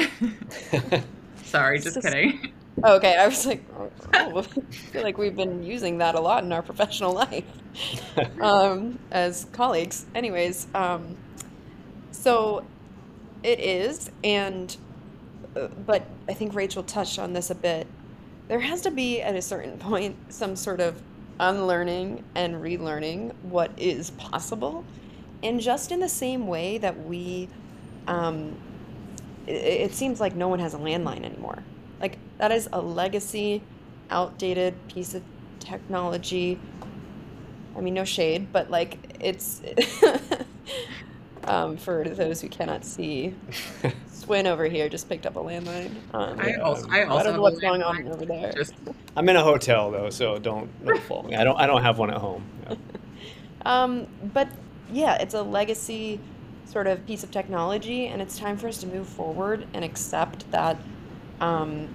sorry, 1.44 1.80
just 1.80 1.96
sus. 1.96 2.06
kidding. 2.06 2.54
Okay, 2.84 3.16
I 3.18 3.28
was 3.28 3.46
like, 3.46 3.64
oh, 3.78 4.40
I 4.40 4.42
feel 4.42 5.04
like 5.04 5.18
we've 5.18 5.36
been 5.36 5.64
using 5.64 5.98
that 6.00 6.16
a 6.16 6.20
lot 6.20 6.44
in 6.44 6.52
our 6.52 6.62
professional 6.62 7.14
life 7.14 7.44
um, 8.40 8.98
as 9.12 9.46
colleagues. 9.52 10.06
Anyways, 10.16 10.68
um, 10.74 11.18
so 12.12 12.66
it 13.44 13.60
is, 13.60 14.10
and 14.24 14.76
uh, 15.56 15.68
but 15.86 16.04
I 16.28 16.34
think 16.34 16.56
Rachael 16.56 16.84
touched 16.84 17.20
on 17.20 17.34
this 17.34 17.50
a 17.50 17.56
bit 17.56 17.88
there 18.52 18.60
has 18.60 18.82
to 18.82 18.92
be 18.92 19.22
at 19.22 19.34
a 19.34 19.42
certain 19.42 19.78
point 19.78 20.14
some 20.28 20.58
sort 20.58 20.82
of 20.82 21.02
unlearning 21.40 22.22
and 22.36 22.56
relearning 22.56 23.34
what 23.44 23.72
is 23.78 24.10
possible. 24.12 24.84
And 25.42 25.62
just 25.62 25.90
in 25.90 26.02
the 26.02 26.10
same 26.10 26.48
way 26.48 26.78
that 26.80 27.06
we, 27.06 27.48
um, 28.08 28.58
it, 29.48 29.54
it 29.54 29.94
seems 29.94 30.20
like 30.20 30.36
no 30.36 30.50
one 30.50 30.60
has 30.60 30.74
a 30.74 30.78
landline 30.78 31.24
anymore. 31.24 31.64
Like, 32.02 32.18
that 32.40 32.52
is 32.52 32.68
a 32.74 32.82
legacy, 32.82 33.64
outdated 34.10 34.76
piece 34.90 35.14
of 35.14 35.24
technology. 35.60 36.60
I 37.78 37.80
mean, 37.80 37.94
no 37.94 38.04
shade, 38.04 38.52
but 38.52 38.70
like, 38.70 39.16
it's. 39.22 39.62
um, 41.46 41.78
for 41.78 42.04
those 42.04 42.42
who 42.42 42.50
cannot 42.50 42.84
see, 42.84 43.34
Swin 44.32 44.48
over 44.48 44.64
here 44.64 44.88
just 44.88 45.10
picked 45.10 45.26
up 45.26 45.36
a 45.36 45.40
landline. 45.40 45.92
Um, 46.14 46.40
I 46.40 46.54
also, 46.56 46.88
I 46.90 47.04
also 47.04 47.20
I 47.20 47.24
don't 47.24 47.36
know 47.36 47.42
what's 47.42 47.60
going 47.60 47.84
on 47.84 48.08
over 48.08 48.26
there. 48.26 48.54
Just... 48.54 48.74
I'm 49.18 49.28
in 49.28 49.36
a 49.36 49.44
hotel 49.44 49.92
though, 49.92 50.10
so 50.10 50.40
don't 50.40 50.70
don't 50.86 51.04
follow 51.10 51.24
me. 51.24 51.36
I 51.36 51.44
don't 51.44 51.58
I 51.58 51.68
don't 51.68 51.82
have 51.82 51.98
one 51.98 52.10
at 52.10 52.16
home. 52.16 52.46
Yeah. 52.64 52.76
um, 53.66 54.08
but 54.34 54.48
yeah, 54.90 55.16
it's 55.16 55.34
a 55.34 55.42
legacy 55.42 56.18
sort 56.64 56.88
of 56.88 57.06
piece 57.06 57.26
of 57.26 57.32
technology, 57.32 58.08
and 58.08 58.22
it's 58.22 58.40
time 58.40 58.56
for 58.56 58.70
us 58.70 58.78
to 58.78 58.88
move 58.88 59.06
forward 59.10 59.68
and 59.74 59.84
accept 59.84 60.50
that. 60.52 60.78
Um, 61.42 61.90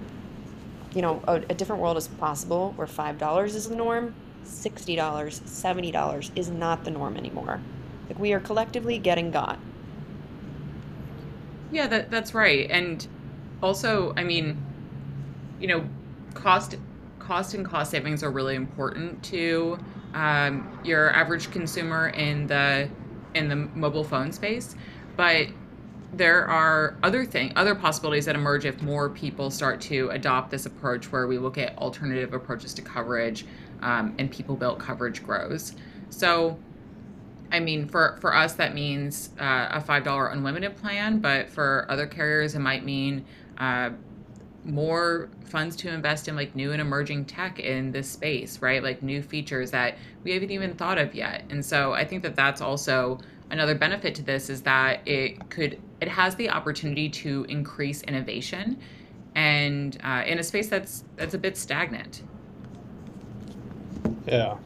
you 0.93 1.01
know, 1.01 1.23
a, 1.27 1.37
a 1.37 1.55
different 1.55 1.81
world 1.81 1.97
is 1.97 2.07
possible 2.07 2.71
where 2.75 2.85
five 2.85 3.17
dollars 3.17 3.55
is 3.55 3.67
the 3.67 3.75
norm, 3.75 4.13
sixty 4.43 4.95
dollars, 4.95 5.41
seventy 5.45 5.89
dollars 5.89 6.31
is 6.35 6.51
not 6.51 6.83
the 6.83 6.91
norm 6.91 7.17
anymore. 7.17 7.59
Like 8.07 8.19
we 8.19 8.33
are 8.33 8.39
collectively 8.39 8.99
getting 8.99 9.31
got. 9.31 9.57
Yeah, 11.71 11.87
that 11.87 12.09
that's 12.11 12.33
right. 12.33 12.69
And 12.69 13.05
also, 13.61 14.13
I 14.15 14.23
mean, 14.23 14.63
you 15.59 15.67
know, 15.67 15.87
cost 16.33 16.75
cost 17.19 17.53
and 17.53 17.65
cost 17.65 17.91
savings 17.91 18.23
are 18.23 18.31
really 18.31 18.55
important 18.55 19.21
to 19.23 19.77
um, 20.13 20.79
your 20.83 21.11
average 21.13 21.51
consumer 21.51 22.09
in 22.09 22.47
the 22.47 22.89
in 23.33 23.49
the 23.49 23.55
mobile 23.55 24.03
phone 24.03 24.31
space, 24.31 24.75
but 25.15 25.47
there 26.13 26.47
are 26.47 26.95
other 27.03 27.25
thing 27.25 27.51
other 27.57 27.75
possibilities 27.75 28.25
that 28.25 28.35
emerge 28.35 28.65
if 28.65 28.81
more 28.81 29.09
people 29.09 29.51
start 29.51 29.81
to 29.81 30.09
adopt 30.11 30.49
this 30.49 30.65
approach 30.65 31.11
where 31.11 31.27
we 31.27 31.37
look 31.37 31.57
at 31.57 31.77
alternative 31.77 32.33
approaches 32.33 32.73
to 32.73 32.81
coverage 32.81 33.45
um, 33.81 34.15
and 34.17 34.31
people 34.31 34.55
built 34.55 34.79
coverage 34.79 35.21
grows 35.21 35.75
so 36.09 36.57
I 37.51 37.59
mean, 37.59 37.87
for, 37.87 38.17
for 38.19 38.35
us, 38.35 38.53
that 38.53 38.73
means 38.73 39.29
uh, 39.39 39.69
a 39.71 39.81
$5 39.81 40.33
unlimited 40.33 40.75
plan, 40.75 41.19
but 41.19 41.49
for 41.49 41.85
other 41.89 42.05
carriers, 42.05 42.55
it 42.55 42.59
might 42.59 42.83
mean 42.83 43.25
uh, 43.57 43.91
more 44.65 45.29
funds 45.45 45.75
to 45.77 45.89
invest 45.89 46.27
in 46.27 46.35
like 46.35 46.55
new 46.55 46.73
and 46.73 46.81
emerging 46.81 47.25
tech 47.25 47.59
in 47.59 47.91
this 47.91 48.09
space, 48.09 48.61
right? 48.61 48.83
Like 48.83 49.01
new 49.01 49.21
features 49.21 49.71
that 49.71 49.97
we 50.23 50.31
haven't 50.33 50.51
even 50.51 50.75
thought 50.75 50.97
of 50.97 51.15
yet. 51.15 51.43
And 51.49 51.65
so 51.65 51.93
I 51.93 52.03
think 52.03 52.21
that 52.23 52.35
that's 52.35 52.59
also 52.59 53.19
another 53.49 53.75
benefit 53.75 54.13
to 54.15 54.21
this 54.21 54.49
is 54.49 54.61
that 54.63 55.07
it 55.07 55.49
could 55.49 55.79
it 56.01 56.07
has 56.09 56.35
the 56.35 56.49
opportunity 56.49 57.09
to 57.09 57.45
increase 57.47 58.01
innovation 58.03 58.77
and 59.35 59.97
uh, 60.03 60.23
in 60.25 60.39
a 60.39 60.43
space 60.43 60.67
that's 60.67 61.05
that's 61.15 61.33
a 61.33 61.37
bit 61.37 61.55
stagnant. 61.55 62.23
Yeah. 64.25 64.57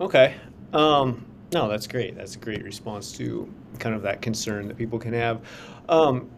Okay. 0.00 0.34
Um, 0.72 1.26
no, 1.54 1.68
that's 1.68 1.86
great. 1.86 2.16
That's 2.16 2.34
a 2.34 2.38
great 2.38 2.64
response 2.64 3.12
to 3.12 3.48
kind 3.78 3.94
of 3.94 4.02
that 4.02 4.20
concern 4.20 4.68
that 4.68 4.76
people 4.76 4.98
can 4.98 5.12
have. 5.14 5.40
Um, 5.88 6.28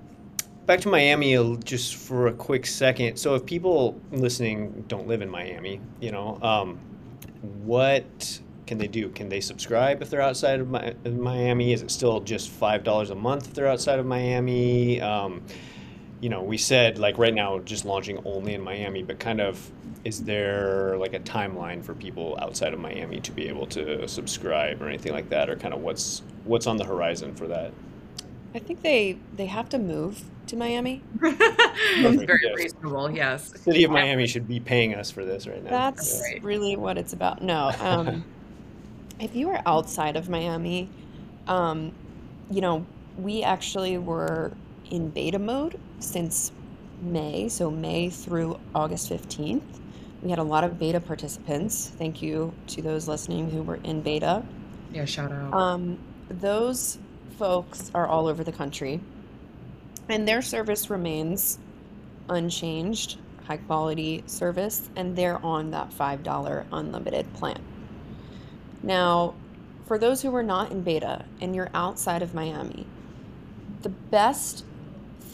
back 0.67 0.81
to 0.83 0.89
Miami 0.89 1.57
just 1.65 1.97
for 1.97 2.27
a 2.27 2.33
quick 2.33 2.67
second. 2.67 3.17
So, 3.17 3.35
if 3.35 3.47
people 3.47 3.99
listening 4.13 4.85
don't 4.89 5.09
live 5.09 5.23
in 5.23 5.31
Miami, 5.31 5.81
you 6.01 6.13
know, 6.13 6.39
um, 6.43 6.79
what 7.65 8.41
can 8.67 8.79
they 8.79 8.89
do? 8.89 9.09
Can 9.09 9.29
they 9.29 9.41
subscribe 9.41 10.03
if 10.03 10.11
they're 10.11 10.21
outside 10.21 10.61
of 10.61 11.17
Miami? 11.19 11.73
Is 11.73 11.83
it 11.83 11.91
still 11.91 12.21
just 12.21 12.51
five 12.51 12.85
dollars 12.85 13.11
a 13.11 13.15
month 13.15 13.49
if 13.49 13.55
they're 13.55 13.69
outside 13.69 13.99
of 13.99 14.07
Miami? 14.07 15.01
Um, 15.01 15.43
you 16.21 16.29
know, 16.29 16.43
we 16.43 16.57
said 16.57 16.99
like 16.99 17.19
right 17.19 17.35
now 17.35 17.59
just 17.61 17.85
launching 17.85 18.21
only 18.25 18.55
in 18.55 18.63
Miami, 18.63 19.03
but 19.03 19.19
kind 19.19 19.41
of 19.41 19.71
is 20.05 20.23
there 20.25 20.97
like 20.99 21.15
a 21.15 21.21
timeline 21.21 21.85
for 21.85 21.95
people 21.95 22.39
outside 22.41 22.73
of 22.73 22.81
Miami 22.81 23.21
to 23.21 23.33
be 23.33 23.49
able 23.49 23.67
to 23.67 24.07
subscribe 24.09 24.81
or 24.81 24.89
anything 24.89 25.13
like 25.13 25.29
that, 25.31 25.51
or 25.51 25.57
kind 25.57 25.75
of 25.75 25.81
what's 25.81 26.23
what's 26.45 26.67
on 26.67 26.77
the 26.77 26.85
horizon 26.85 27.35
for 27.35 27.47
that? 27.49 27.73
I 28.55 28.59
think 28.59 28.83
they 28.83 29.19
they 29.37 29.47
have 29.47 29.69
to 29.71 29.79
move 29.79 30.23
to 30.47 30.57
Miami. 30.57 31.03
it's 31.23 32.23
very 32.23 32.41
yes. 32.43 32.57
reasonable, 32.57 33.11
yes. 33.11 33.53
City 33.61 33.85
of 33.85 33.91
Miami 33.91 34.27
should 34.27 34.47
be 34.47 34.61
paying 34.61 34.95
us 34.95 35.11
for 35.11 35.25
this 35.25 35.47
right 35.47 35.63
now. 35.63 35.71
That's 35.71 36.21
Right. 36.23 36.43
really 36.43 36.77
what 36.77 36.97
it's 36.97 37.13
about. 37.13 37.43
No, 37.43 37.73
um, 37.81 38.25
if 39.21 39.35
you 39.35 39.51
are 39.51 39.61
outside 39.67 40.17
of 40.17 40.29
Miami, 40.29 40.89
um, 41.49 41.93
you 42.51 42.61
know, 42.61 42.87
we 43.19 43.43
actually 43.43 43.99
were 43.99 44.53
in 44.91 45.11
beta 45.11 45.39
mode 45.39 45.79
since 45.99 46.53
May, 47.03 47.49
so 47.49 47.71
May 47.71 48.11
through 48.11 48.59
August 48.75 49.11
15th. 49.11 49.63
We 50.23 50.31
had 50.31 50.39
a 50.39 50.45
lot 50.45 50.65
of 50.65 50.79
beta 50.79 51.01
participants. 51.01 51.93
Thank 51.97 52.23
you 52.23 52.53
to 52.69 52.83
those 52.83 53.07
listening 53.07 53.51
who 53.51 53.63
were 53.63 53.79
in 53.85 54.01
beta. 54.01 54.43
Yeah, 54.93 55.05
shout 55.05 55.31
out. 55.31 55.53
Um, 55.53 55.99
those 56.29 56.99
folks 57.39 57.91
are 57.95 58.07
all 58.07 58.27
over 58.27 58.43
the 58.43 58.53
country, 58.53 59.01
and 60.09 60.27
their 60.27 60.43
service 60.43 60.89
remains 60.89 61.59
unchanged, 62.29 63.19
high 63.45 63.59
quality 63.59 64.25
service, 64.27 64.89
and 64.97 65.15
they're 65.15 65.45
on 65.45 65.71
that 65.71 65.91
$5 65.91 66.67
unlimited 66.73 67.33
plan. 67.35 67.61
Now, 68.83 69.35
for 69.87 69.99
those 69.99 70.23
who 70.23 70.35
are 70.35 70.43
not 70.43 70.73
in 70.73 70.83
beta 70.83 71.25
and 71.41 71.55
you're 71.55 71.71
outside 71.75 72.23
of 72.23 72.35
Miami, 72.35 72.87
the 73.83 73.89
best 73.89 74.65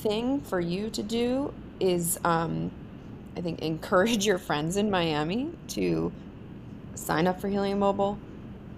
thing 0.03 0.41
for 0.41 0.61
you 0.61 0.91
to 0.91 1.03
do 1.03 1.55
is, 1.81 2.19
um, 2.25 2.71
I 3.37 3.41
think, 3.41 3.61
encourage 3.61 4.27
your 4.27 4.38
friends 4.38 4.77
in 4.77 4.91
Miami 4.91 5.51
to 5.69 6.12
sign 6.95 7.27
up 7.27 7.41
for 7.41 7.49
Helium 7.49 7.79
Mobile, 7.79 8.19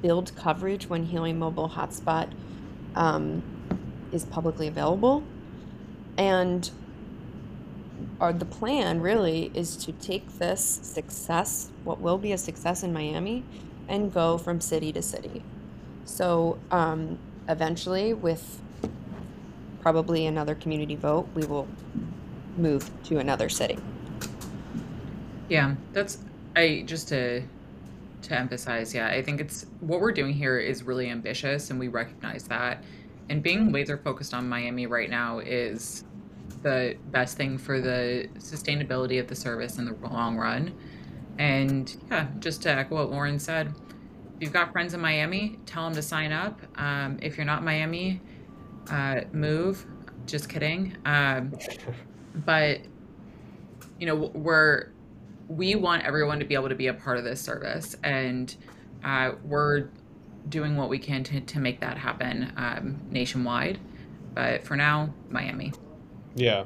build 0.03 0.37
coverage 0.37 0.89
when 0.89 1.07
Helium 1.07 1.39
Mobile 1.39 1.69
Hotspot 1.69 2.29
um, 2.95 3.43
is 4.13 4.25
publicly 4.25 4.69
available, 4.69 5.25
and 6.17 6.71
the 8.21 8.45
plan 8.47 9.01
really 9.01 9.51
is 9.55 9.77
to 9.77 9.93
take 9.93 10.39
this 10.39 10.81
success, 10.83 11.71
what 11.85 12.01
will 12.01 12.17
be 12.17 12.33
a 12.33 12.39
success 12.39 12.83
in 12.83 12.93
Miami, 12.93 13.45
and 13.89 14.13
go 14.13 14.39
from 14.39 14.61
city 14.61 14.93
to 14.93 15.03
city. 15.03 15.43
So 16.07 16.59
um, 16.71 17.19
eventually, 17.49 18.15
with 18.15 18.63
probably 19.85 20.25
another 20.25 20.55
community 20.55 20.97
vote, 20.97 21.29
we 21.35 21.45
will 21.45 21.69
move 22.57 22.91
to 23.05 23.19
another 23.19 23.51
city. 23.51 23.77
Yeah, 25.51 25.75
that's 25.93 26.25
I 26.57 26.85
just 26.87 27.07
to 27.09 27.43
to 28.23 28.39
emphasize, 28.39 28.95
yeah, 28.95 29.09
I 29.09 29.21
think 29.21 29.43
it's 29.43 29.67
what 29.81 30.01
we're 30.01 30.13
doing 30.13 30.33
here 30.33 30.59
is 30.59 30.85
really 30.85 31.11
ambitious 31.11 31.69
and 31.69 31.79
we 31.79 31.89
recognize 31.89 32.45
that. 32.45 32.83
And 33.29 33.43
being 33.43 33.73
laser 33.73 33.99
focused 33.99 34.33
on 34.33 34.49
Miami 34.49 34.87
right 34.87 35.11
now 35.11 35.41
is 35.41 36.05
the 36.63 36.97
best 37.11 37.37
thing 37.37 37.59
for 37.59 37.83
the 37.83 38.27
sustainability 38.39 39.21
of 39.21 39.29
the 39.29 39.35
service 39.35 39.77
in 39.77 39.85
the 39.85 39.95
long 40.09 40.39
run. 40.39 40.73
And 41.39 41.95
yeah, 42.11 42.29
just 42.39 42.63
to 42.63 42.71
echo 42.71 42.95
what 42.95 43.11
Lauren 43.11 43.39
said, 43.39 43.75
if 44.37 44.41
you've 44.41 44.53
got 44.55 44.73
friends 44.73 44.95
in 44.95 45.01
Miami, 45.01 45.59
tell 45.67 45.85
them 45.85 45.95
to 45.95 46.01
sign 46.01 46.33
up. 46.33 46.59
Um, 46.77 47.19
if 47.21 47.37
you're 47.37 47.45
not 47.45 47.63
Miami, 47.63 48.23
uh, 48.91 49.23
move. 49.33 49.87
Just 50.27 50.49
kidding. 50.49 50.97
Um, 51.05 51.53
but 52.35 52.81
you 53.99 54.07
know, 54.07 54.15
we're 54.35 54.89
we 55.49 55.75
want 55.75 56.05
everyone 56.05 56.39
to 56.39 56.45
be 56.45 56.55
able 56.55 56.69
to 56.69 56.75
be 56.75 56.87
a 56.87 56.95
part 56.95 57.19
of 57.19 57.25
this 57.25 57.41
service, 57.41 57.95
and 58.03 58.55
uh, 59.05 59.33
we're 59.45 59.89
doing 60.49 60.77
what 60.77 60.89
we 60.89 60.99
can 60.99 61.25
to, 61.25 61.41
to 61.41 61.59
make 61.59 61.81
that 61.81 61.97
happen 61.97 62.53
um, 62.57 63.01
nationwide. 63.11 63.79
But 64.35 64.65
for 64.65 64.77
now, 64.77 65.13
Miami. 65.31 65.73
Yeah. 66.35 66.65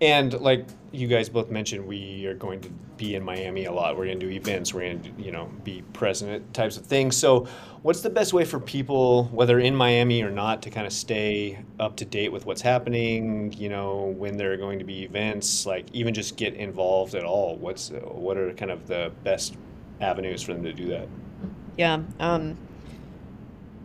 And 0.00 0.32
like 0.40 0.66
you 0.92 1.08
guys 1.08 1.28
both 1.28 1.50
mentioned, 1.50 1.86
we 1.86 2.26
are 2.26 2.34
going 2.34 2.60
to 2.60 2.70
be 2.96 3.14
in 3.14 3.22
Miami 3.22 3.64
a 3.64 3.72
lot. 3.72 3.96
We're 3.96 4.06
going 4.06 4.20
to 4.20 4.26
do 4.26 4.32
events. 4.32 4.72
We're 4.72 4.82
going 4.82 5.02
to, 5.02 5.22
you 5.22 5.32
know, 5.32 5.50
be 5.64 5.82
present 5.92 6.54
types 6.54 6.76
of 6.76 6.86
things. 6.86 7.16
So, 7.16 7.46
what's 7.82 8.00
the 8.00 8.10
best 8.10 8.32
way 8.32 8.44
for 8.44 8.58
people, 8.60 9.24
whether 9.26 9.58
in 9.58 9.74
Miami 9.74 10.22
or 10.22 10.30
not, 10.30 10.62
to 10.62 10.70
kind 10.70 10.86
of 10.86 10.92
stay 10.92 11.58
up 11.78 11.96
to 11.96 12.04
date 12.04 12.30
with 12.30 12.46
what's 12.46 12.62
happening? 12.62 13.52
You 13.54 13.68
know, 13.68 14.14
when 14.16 14.36
there 14.36 14.52
are 14.52 14.56
going 14.56 14.78
to 14.78 14.84
be 14.84 15.04
events, 15.04 15.66
like 15.66 15.86
even 15.92 16.14
just 16.14 16.36
get 16.36 16.54
involved 16.54 17.14
at 17.14 17.24
all. 17.24 17.56
What's 17.56 17.90
what 17.90 18.36
are 18.36 18.52
kind 18.54 18.70
of 18.70 18.86
the 18.86 19.12
best 19.24 19.56
avenues 20.00 20.42
for 20.42 20.54
them 20.54 20.64
to 20.64 20.72
do 20.72 20.88
that? 20.88 21.08
Yeah. 21.76 22.02
Um, 22.20 22.56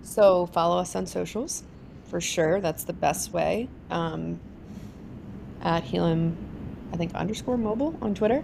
so 0.01 0.47
follow 0.47 0.77
us 0.77 0.95
on 0.95 1.05
socials 1.05 1.63
for 2.05 2.21
sure. 2.21 2.61
That's 2.61 2.83
the 2.83 2.93
best 2.93 3.33
way. 3.33 3.69
Um, 3.89 4.39
at 5.63 5.83
Helium, 5.83 6.37
I 6.93 6.97
think 6.97 7.15
underscore 7.15 7.57
mobile 7.57 7.97
on 8.01 8.13
Twitter. 8.13 8.43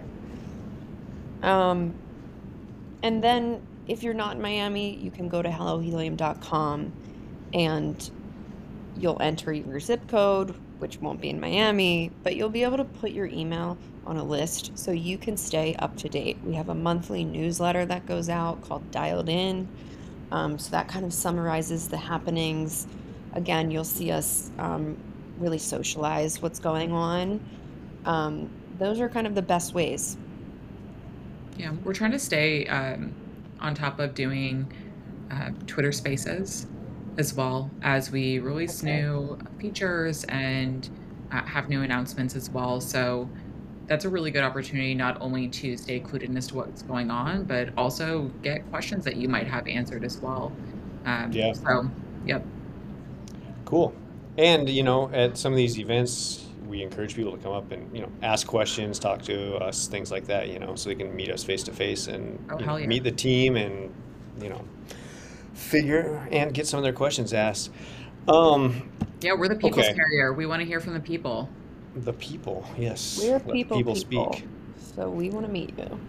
Um, 1.42 1.94
and 3.02 3.22
then 3.22 3.62
if 3.86 4.02
you're 4.02 4.14
not 4.14 4.36
in 4.36 4.42
Miami, 4.42 4.96
you 4.96 5.10
can 5.10 5.28
go 5.28 5.42
to 5.42 5.48
hellohelium.com 5.48 6.92
and 7.54 8.10
you'll 8.96 9.20
enter 9.20 9.52
your 9.52 9.80
zip 9.80 10.06
code, 10.08 10.54
which 10.78 10.98
won't 10.98 11.20
be 11.20 11.30
in 11.30 11.40
Miami, 11.40 12.10
but 12.22 12.36
you'll 12.36 12.50
be 12.50 12.62
able 12.62 12.76
to 12.76 12.84
put 12.84 13.12
your 13.12 13.26
email 13.26 13.78
on 14.06 14.16
a 14.16 14.24
list 14.24 14.76
so 14.78 14.90
you 14.90 15.18
can 15.18 15.36
stay 15.36 15.74
up 15.76 15.96
to 15.96 16.08
date. 16.08 16.38
We 16.44 16.54
have 16.54 16.68
a 16.68 16.74
monthly 16.74 17.24
newsletter 17.24 17.86
that 17.86 18.06
goes 18.06 18.28
out 18.28 18.62
called 18.62 18.90
Dialed 18.90 19.28
In. 19.28 19.68
Um, 20.32 20.58
so 20.58 20.70
that 20.70 20.88
kind 20.88 21.04
of 21.04 21.12
summarizes 21.12 21.88
the 21.88 21.96
happenings. 21.96 22.86
Again, 23.32 23.70
you'll 23.70 23.84
see 23.84 24.10
us 24.10 24.50
um, 24.58 24.96
really 25.40 25.58
socialize 25.58 26.42
what's 26.42 26.60
going 26.60 26.92
on. 26.92 27.40
Um, 28.04 28.52
those 28.70 29.00
are 29.00 29.08
kind 29.10 29.26
of 29.26 29.34
the 29.34 29.42
best 29.42 29.74
ways. 29.74 30.18
Yeah, 31.56 31.72
we're 31.84 31.94
trying 31.94 32.12
to 32.12 32.18
stay 32.18 32.66
um, 32.66 33.16
on 33.60 33.74
top 33.74 33.98
of 33.98 34.14
doing 34.14 34.72
uh, 35.30 35.50
Twitter 35.66 35.92
Spaces 35.92 36.68
as 37.18 37.34
well 37.34 37.76
as 37.82 38.10
we 38.10 38.38
release 38.38 38.82
Okay. 38.82 38.82
new 38.82 39.38
features 39.60 40.24
and 40.24 40.88
uh, 41.30 41.44
have 41.46 41.68
new 41.68 41.82
announcements 41.82 42.36
as 42.36 42.50
well. 42.50 42.80
So 42.80 43.32
that's 43.88 44.04
a 44.04 44.10
really 44.10 44.30
good 44.30 44.44
opportunity 44.44 44.94
not 44.94 45.18
only 45.20 45.48
to 45.48 45.76
stay 45.76 46.00
clued 46.00 46.22
in 46.22 46.36
as 46.36 46.48
to 46.48 46.56
what's 46.56 46.82
going 46.82 47.10
on, 47.10 47.44
but 47.46 47.70
also 47.76 48.34
get 48.42 48.68
questions 48.70 49.04
that 49.04 49.16
you 49.16 49.28
might 49.28 49.48
have 49.48 49.66
answered 49.68 50.04
as 50.04 50.20
well. 50.22 50.60
Um, 51.04 51.32
Yeah. 51.32 51.52
So, 51.52 51.90
yep. 52.24 52.50
Cool. 53.64 54.00
And 54.40 54.70
you 54.70 54.82
know, 54.82 55.10
at 55.12 55.36
some 55.36 55.52
of 55.52 55.56
these 55.58 55.78
events, 55.78 56.46
we 56.66 56.82
encourage 56.82 57.14
people 57.14 57.32
to 57.32 57.38
come 57.38 57.52
up 57.52 57.72
and 57.72 57.94
you 57.94 58.00
know 58.02 58.08
ask 58.22 58.46
questions, 58.46 58.98
talk 58.98 59.20
to 59.22 59.56
us, 59.56 59.86
things 59.86 60.10
like 60.10 60.24
that. 60.28 60.48
You 60.48 60.58
know, 60.58 60.74
so 60.76 60.88
they 60.88 60.94
can 60.94 61.14
meet 61.14 61.30
us 61.30 61.44
face 61.44 61.62
to 61.64 61.72
face 61.72 62.06
and 62.08 62.38
Oh, 62.50 62.58
you 62.58 62.64
know, 62.66 62.76
yeah. 62.76 62.86
meet 62.86 63.04
the 63.04 63.12
team 63.12 63.56
and 63.56 63.92
you 64.40 64.48
know 64.48 64.64
figure 65.52 66.26
and 66.32 66.54
get 66.54 66.66
some 66.66 66.78
of 66.78 66.84
their 66.84 66.94
questions 66.94 67.34
asked. 67.34 67.70
Um, 68.28 68.90
Yeah, 69.20 69.34
we're 69.34 69.48
the 69.48 69.56
people's 69.56 69.84
Okay. 69.86 69.94
carrier. 69.94 70.32
We 70.32 70.46
want 70.46 70.60
to 70.62 70.66
hear 70.66 70.80
from 70.80 70.94
the 70.94 71.00
people. 71.00 71.48
the 71.94 72.14
people, 72.14 72.64
yes. 72.78 73.18
We're 73.22 73.32
Let 73.32 73.50
people, 73.52 73.76
people 73.76 73.94
people. 73.94 74.32
speak. 74.32 74.44
So 74.96 75.10
we 75.10 75.28
want 75.28 75.44
to 75.44 75.52
meet 75.52 75.76
you. 75.76 76.00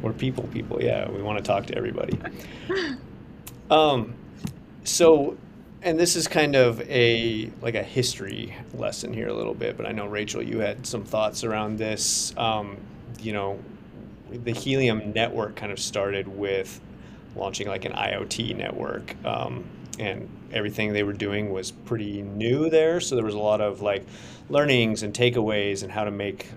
We're 0.00 0.12
people, 0.14 0.44
people. 0.44 0.80
Yeah, 0.82 1.10
we 1.10 1.20
want 1.20 1.36
to 1.38 1.44
talk 1.44 1.66
to 1.66 1.76
everybody. 1.76 2.18
Um, 3.70 4.14
so 4.84 5.36
and 5.82 5.98
this 5.98 6.16
is 6.16 6.26
kind 6.26 6.56
of 6.56 6.80
a 6.90 7.50
like 7.60 7.74
a 7.74 7.82
history 7.82 8.54
lesson 8.74 9.12
here 9.12 9.28
a 9.28 9.34
little 9.34 9.54
bit, 9.54 9.76
but 9.76 9.86
I 9.86 9.92
know 9.92 10.06
Rachael, 10.06 10.42
you 10.42 10.58
had 10.58 10.86
some 10.86 11.04
thoughts 11.04 11.44
around 11.44 11.78
this. 11.78 12.34
Um, 12.36 12.78
you 13.20 13.32
know, 13.32 13.58
the 14.30 14.52
Helium 14.52 15.12
network 15.12 15.56
kind 15.56 15.72
of 15.72 15.78
started 15.78 16.26
with 16.28 16.80
launching 17.34 17.68
like 17.68 17.84
an 17.84 17.92
IoT 17.92 18.56
network, 18.56 19.14
um, 19.24 19.64
and 19.98 20.28
everything 20.52 20.92
they 20.92 21.02
were 21.02 21.12
doing 21.12 21.52
was 21.52 21.70
pretty 21.70 22.22
new 22.22 22.70
there. 22.70 23.00
So 23.00 23.14
there 23.14 23.24
was 23.24 23.34
a 23.34 23.38
lot 23.38 23.60
of 23.60 23.82
like 23.82 24.04
learnings 24.48 25.02
and 25.02 25.12
takeaways 25.12 25.82
and 25.82 25.92
how 25.92 26.04
to 26.04 26.10
make 26.10 26.48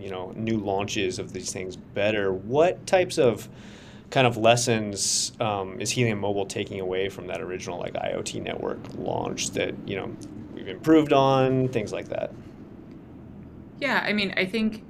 you 0.00 0.10
know 0.10 0.32
new 0.36 0.58
launches 0.58 1.18
of 1.18 1.32
these 1.32 1.52
things 1.52 1.76
better. 1.76 2.32
What 2.32 2.86
types 2.86 3.18
of 3.18 3.48
kind 4.10 4.26
of 4.26 4.36
lessons 4.36 5.32
um, 5.40 5.80
is 5.80 5.90
Helium 5.90 6.20
Mobile 6.20 6.46
taking 6.46 6.80
away 6.80 7.08
from 7.08 7.26
that 7.26 7.40
original 7.40 7.78
like 7.78 7.94
IoT 7.94 8.42
network 8.42 8.78
launch 8.96 9.50
that 9.50 9.74
you 9.86 9.96
know 9.96 10.14
we've 10.54 10.68
improved 10.68 11.12
on 11.12 11.68
things 11.68 11.92
like 11.92 12.08
that? 12.08 12.32
Yeah, 13.80 14.02
I 14.04 14.12
mean, 14.12 14.32
I 14.36 14.46
think 14.46 14.84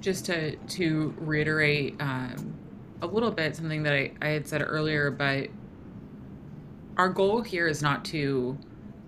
just 0.00 0.26
to 0.26 0.56
to 0.56 1.14
reiterate 1.18 1.96
um, 2.00 2.54
a 3.02 3.06
little 3.06 3.30
bit 3.30 3.56
something 3.56 3.82
that 3.82 3.92
I, 3.92 4.12
I 4.22 4.28
had 4.28 4.46
said 4.46 4.62
earlier, 4.62 5.10
but 5.10 5.48
our 6.96 7.08
goal 7.08 7.42
here 7.42 7.66
is 7.66 7.82
not 7.82 8.04
to 8.06 8.56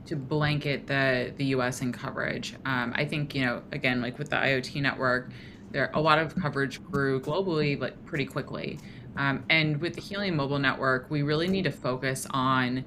to 0.07 0.17
blanket 0.17 0.87
the 0.87 1.33
the 1.37 1.47
U.S. 1.47 1.81
in 1.81 1.93
coverage. 1.93 2.55
Um, 2.65 2.93
I 2.95 3.05
think 3.05 3.35
you 3.35 3.45
know 3.45 3.63
again 3.73 4.01
like 4.01 4.19
with 4.19 4.31
the 4.31 4.37
IoT 4.37 4.83
network, 4.83 5.31
there 5.71 5.91
a 5.95 6.01
lot 6.01 6.19
of 6.19 6.35
coverage 6.35 6.83
grew 6.85 7.21
globally, 7.21 7.79
but 7.79 8.05
pretty 8.07 8.27
quickly. 8.27 8.79
Um, 9.19 9.45
and 9.51 9.81
with 9.81 9.97
the 9.97 10.01
Helium 10.01 10.37
Mobile 10.37 10.61
Network, 10.61 11.11
we 11.11 11.23
really 11.23 11.49
need 11.49 11.65
to 11.65 11.73
focus 11.73 12.27
on 12.31 12.85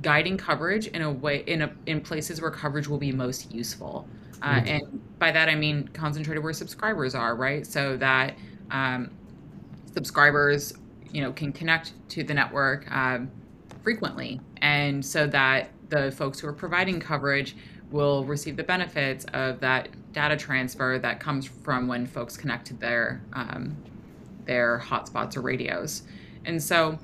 guiding 0.00 0.38
coverage 0.38 0.86
in 0.88 1.02
a 1.02 1.12
way 1.12 1.44
in 1.46 1.62
a, 1.62 1.72
in 1.86 2.00
places 2.00 2.40
where 2.40 2.50
coverage 2.50 2.88
will 2.88 2.98
be 2.98 3.12
most 3.12 3.52
useful. 3.52 4.08
Uh, 4.40 4.54
mm-hmm. 4.54 4.68
And 4.68 5.18
by 5.18 5.30
that 5.30 5.48
I 5.48 5.54
mean 5.54 5.88
concentrated 5.88 6.42
where 6.42 6.54
subscribers 6.54 7.14
are, 7.14 7.36
right? 7.36 7.66
So 7.66 7.96
that 7.98 8.36
um, 8.70 9.10
subscribers, 9.92 10.72
you 11.12 11.20
know, 11.20 11.30
can 11.32 11.52
connect 11.52 11.92
to 12.08 12.24
the 12.24 12.32
network 12.32 12.90
um, 12.90 13.30
frequently, 13.84 14.40
and 14.62 15.04
so 15.04 15.26
that 15.26 15.68
the 15.90 16.10
folks 16.12 16.40
who 16.40 16.48
are 16.48 16.54
providing 16.54 16.98
coverage 16.98 17.54
will 17.90 18.24
receive 18.24 18.56
the 18.56 18.64
benefits 18.64 19.26
of 19.34 19.60
that 19.60 19.90
data 20.12 20.38
transfer 20.38 20.98
that 20.98 21.20
comes 21.20 21.44
from 21.44 21.86
when 21.86 22.06
folks 22.06 22.34
connect 22.38 22.66
to 22.66 22.74
their 22.74 23.20
um, 23.34 23.76
their 24.44 24.80
hotspots 24.84 25.36
or 25.36 25.40
radios. 25.40 26.02
And 26.44 26.62
so 26.62 26.98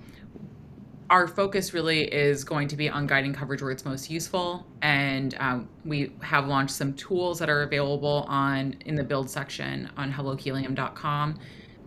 our 1.11 1.27
focus 1.27 1.73
really 1.73 2.03
is 2.13 2.45
going 2.45 2.69
to 2.69 2.77
be 2.77 2.89
on 2.89 3.07
guiding 3.07 3.33
coverage 3.33 3.63
where 3.63 3.71
it's 3.71 3.85
most 3.85 4.11
useful. 4.11 4.67
And 4.83 5.35
um, 5.41 5.69
we 5.85 6.13
have 6.23 6.47
launched 6.47 6.75
some 6.75 6.93
tools 6.95 7.39
that 7.39 7.49
are 7.49 7.63
available 7.63 8.27
on 8.29 8.77
in 8.85 8.95
the 8.95 9.05
build 9.05 9.31
section 9.31 9.91
on 9.97 10.13
hellohelium.com 10.13 11.39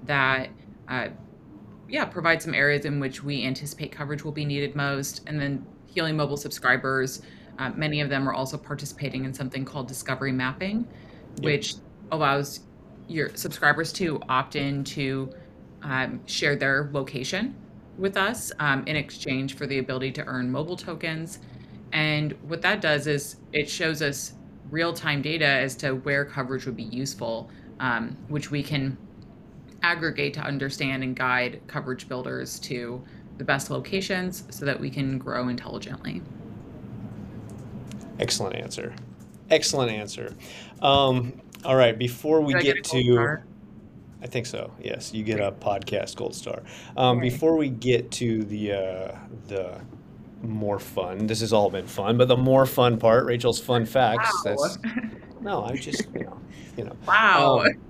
that 0.06 0.50
uh, 0.88 1.10
yeah, 1.88 2.06
provide 2.06 2.42
some 2.42 2.54
areas 2.54 2.86
in 2.86 3.00
which 3.00 3.24
we 3.24 3.46
anticipate 3.46 3.92
coverage 3.92 4.24
will 4.24 4.32
be 4.32 4.46
needed 4.46 4.76
most. 4.76 5.22
And 5.28 5.40
then 5.40 5.66
Helium 5.86 6.18
Mobile 6.18 6.38
subscribers, 6.38 7.22
uh, 7.60 7.70
many 7.76 8.02
of 8.02 8.10
them 8.10 8.28
are 8.28 8.34
also 8.34 8.58
participating 8.58 9.26
in 9.26 9.34
something 9.34 9.66
called 9.66 9.88
discovery 9.88 10.32
mapping, 10.32 10.88
yep. 11.36 11.46
which 11.46 11.76
allows 12.12 12.62
your 13.08 13.36
subscribers 13.36 13.92
to 13.94 14.22
opt 14.30 14.56
in 14.56 14.84
to 14.86 15.32
um, 15.84 16.22
share 16.26 16.56
their 16.56 16.90
location 16.92 17.56
with 17.98 18.18
us 18.18 18.52
um, 18.60 18.84
in 18.88 18.96
exchange 18.96 19.56
for 19.56 19.68
the 19.68 19.80
ability 19.80 20.12
to 20.14 20.26
earn 20.26 20.52
mobile 20.52 20.78
tokens. 20.78 21.40
And 21.92 22.34
what 22.48 22.62
that 22.62 22.82
does 22.82 23.08
is 23.08 23.38
it 23.54 23.70
shows 23.70 24.02
us 24.02 24.34
real 24.70 24.94
time 24.94 25.22
data 25.22 25.46
as 25.46 25.76
to 25.78 25.92
where 25.92 26.26
coverage 26.26 26.66
would 26.66 26.78
be 26.78 26.84
useful, 26.84 27.50
um, 27.80 28.18
which 28.30 28.50
we 28.50 28.64
can 28.64 28.98
aggregate 29.84 30.34
to 30.36 30.42
understand 30.42 31.04
and 31.04 31.16
guide 31.16 31.62
coverage 31.68 32.08
builders 32.08 32.60
to 32.60 33.04
the 33.38 33.44
best 33.44 33.70
locations 33.70 34.46
so 34.50 34.66
that 34.66 34.80
we 34.80 34.90
can 34.90 35.18
grow 35.18 35.48
intelligently. 35.48 36.22
Excellent 38.20 38.56
answer. 38.56 38.94
Excellent 39.50 39.92
answer. 39.92 40.36
Um, 40.82 41.42
all 41.66 41.76
right, 41.76 41.98
before 41.98 42.42
we 42.42 42.54
get, 42.54 42.76
get 42.76 42.84
to. 42.86 43.40
I 44.22 44.28
think 44.28 44.46
so. 44.46 44.72
Yes, 44.82 45.14
you 45.14 45.24
get 45.24 45.40
a 45.40 45.52
podcast 45.52 46.16
gold 46.16 46.36
star. 46.36 46.62
Um, 46.96 47.18
right. 47.18 47.24
Before 47.24 47.56
we 47.58 47.70
get 47.70 48.12
to 48.12 48.44
the 48.44 48.74
uh, 48.74 49.16
the 49.48 49.82
more 50.44 50.80
fun, 50.80 51.28
this 51.28 51.40
has 51.42 51.54
all 51.54 51.70
been 51.70 51.88
fun, 51.88 52.18
but 52.18 52.28
the 52.28 52.38
more 52.38 52.66
fun 52.66 52.98
part, 52.98 53.26
Rachael's 53.26 53.60
fun 53.60 53.86
facts. 53.86 54.32
Wow. 54.46 54.56
That's 54.56 54.78
no, 55.42 55.64
I 55.64 55.76
just 55.76 56.06
you 56.14 56.24
know, 56.24 56.40
you 56.78 56.84
know. 56.86 56.96
Wow. 57.08 57.60
Um, 57.66 57.82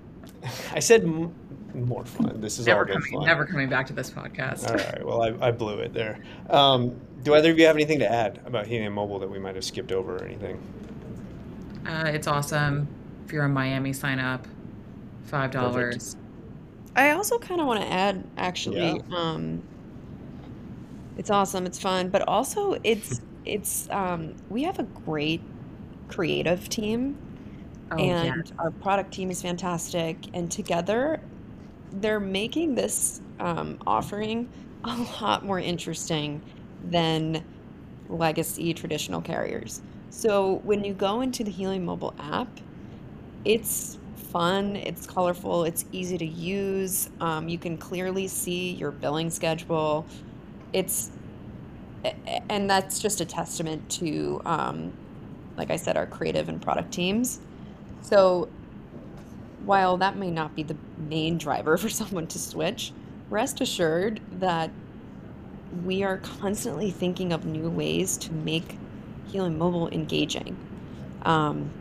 I 0.71 0.79
said 0.79 1.03
m- 1.03 1.33
more 1.73 2.05
fun. 2.05 2.39
This 2.39 2.59
is 2.59 2.67
never 2.67 2.81
all 2.81 2.85
been 2.85 2.95
coming, 2.95 3.13
fun. 3.13 3.25
Never 3.25 3.45
coming 3.45 3.69
back 3.69 3.87
to 3.87 3.93
this 3.93 4.09
podcast. 4.09 4.69
All 4.69 4.75
right. 4.75 5.05
Well, 5.05 5.21
I, 5.21 5.47
I 5.47 5.51
blew 5.51 5.79
it 5.79 5.93
there. 5.93 6.23
Um, 6.49 6.99
do 7.23 7.35
either 7.35 7.51
of 7.51 7.59
you 7.59 7.65
have 7.65 7.75
anything 7.75 7.99
to 7.99 8.11
add 8.11 8.41
about 8.45 8.67
Helium 8.67 8.93
Mobile 8.93 9.19
that 9.19 9.29
we 9.29 9.37
might 9.37 9.55
have 9.55 9.63
skipped 9.63 9.91
over 9.91 10.15
or 10.17 10.23
anything? 10.23 10.61
Uh, 11.85 12.05
it's 12.07 12.27
awesome. 12.27 12.87
If 13.25 13.33
you're 13.33 13.45
in 13.45 13.51
Miami, 13.51 13.93
sign 13.93 14.19
up. 14.19 14.47
Five 15.25 15.51
dollars. 15.51 16.15
I 16.95 17.11
also 17.11 17.39
kind 17.39 17.61
of 17.61 17.67
want 17.67 17.81
to 17.81 17.87
add, 17.91 18.23
actually, 18.37 19.01
yeah. 19.09 19.15
um, 19.15 19.63
it's 21.17 21.29
awesome, 21.29 21.65
it's 21.65 21.79
fun, 21.79 22.09
but 22.09 22.27
also 22.27 22.77
it's 22.83 23.21
it's 23.45 23.89
um, 23.89 24.35
we 24.49 24.63
have 24.63 24.79
a 24.79 24.83
great 24.83 25.41
creative 26.07 26.67
team, 26.69 27.17
oh, 27.91 27.97
and 27.97 28.47
yeah. 28.47 28.53
our 28.59 28.71
product 28.71 29.13
team 29.13 29.31
is 29.31 29.41
fantastic, 29.41 30.17
and 30.33 30.51
together 30.51 31.21
they're 31.93 32.19
making 32.19 32.75
this 32.75 33.21
um, 33.39 33.77
offering 33.85 34.49
a 34.83 35.07
lot 35.21 35.45
more 35.45 35.59
interesting 35.59 36.41
than 36.85 37.43
legacy 38.09 38.73
traditional 38.73 39.21
carriers. 39.21 39.81
So 40.09 40.55
when 40.63 40.83
you 40.83 40.93
go 40.93 41.21
into 41.21 41.43
the 41.43 41.51
Helium 41.51 41.85
mobile 41.85 42.13
app, 42.19 42.49
it's 43.45 43.97
fun, 44.31 44.75
it's 44.75 45.05
colorful, 45.05 45.65
it's 45.65 45.85
easy 45.91 46.17
to 46.17 46.25
use. 46.25 47.09
Um, 47.19 47.49
you 47.49 47.57
can 47.57 47.77
clearly 47.77 48.27
see 48.27 48.71
your 48.73 48.91
billing 48.91 49.29
schedule. 49.29 50.05
It's 50.73 51.11
and 52.49 52.69
that's 52.69 52.99
just 52.99 53.21
a 53.21 53.25
testament 53.25 53.87
to, 53.89 54.41
um, 54.45 54.91
like 55.57 55.69
I 55.69 55.75
said, 55.75 55.97
our 55.97 56.07
creative 56.07 56.49
and 56.49 56.61
product 56.61 56.91
teams. 56.91 57.39
So 58.01 58.49
while 59.65 59.97
that 59.97 60.17
may 60.17 60.31
not 60.31 60.55
be 60.55 60.63
the 60.63 60.75
main 60.97 61.37
driver 61.37 61.77
for 61.77 61.89
someone 61.89 62.27
to 62.27 62.39
switch, 62.39 62.93
rest 63.29 63.61
assured 63.61 64.19
that 64.39 64.71
we 65.85 66.03
are 66.03 66.17
constantly 66.17 66.91
thinking 66.91 67.31
of 67.31 67.45
new 67.45 67.69
ways 67.69 68.17
to 68.17 68.33
make 68.33 68.77
Helium 69.27 69.57
Mobile 69.57 69.89
engaging. 69.89 70.57
Um, 71.23 71.71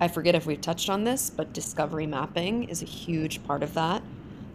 I 0.00 0.08
forget 0.08 0.34
if 0.34 0.46
we've 0.46 0.60
touched 0.60 0.88
on 0.88 1.04
this, 1.04 1.30
but 1.30 1.52
discovery 1.52 2.06
mapping 2.06 2.64
is 2.64 2.82
a 2.82 2.86
huge 2.86 3.42
part 3.44 3.62
of 3.62 3.74
that. 3.74 4.02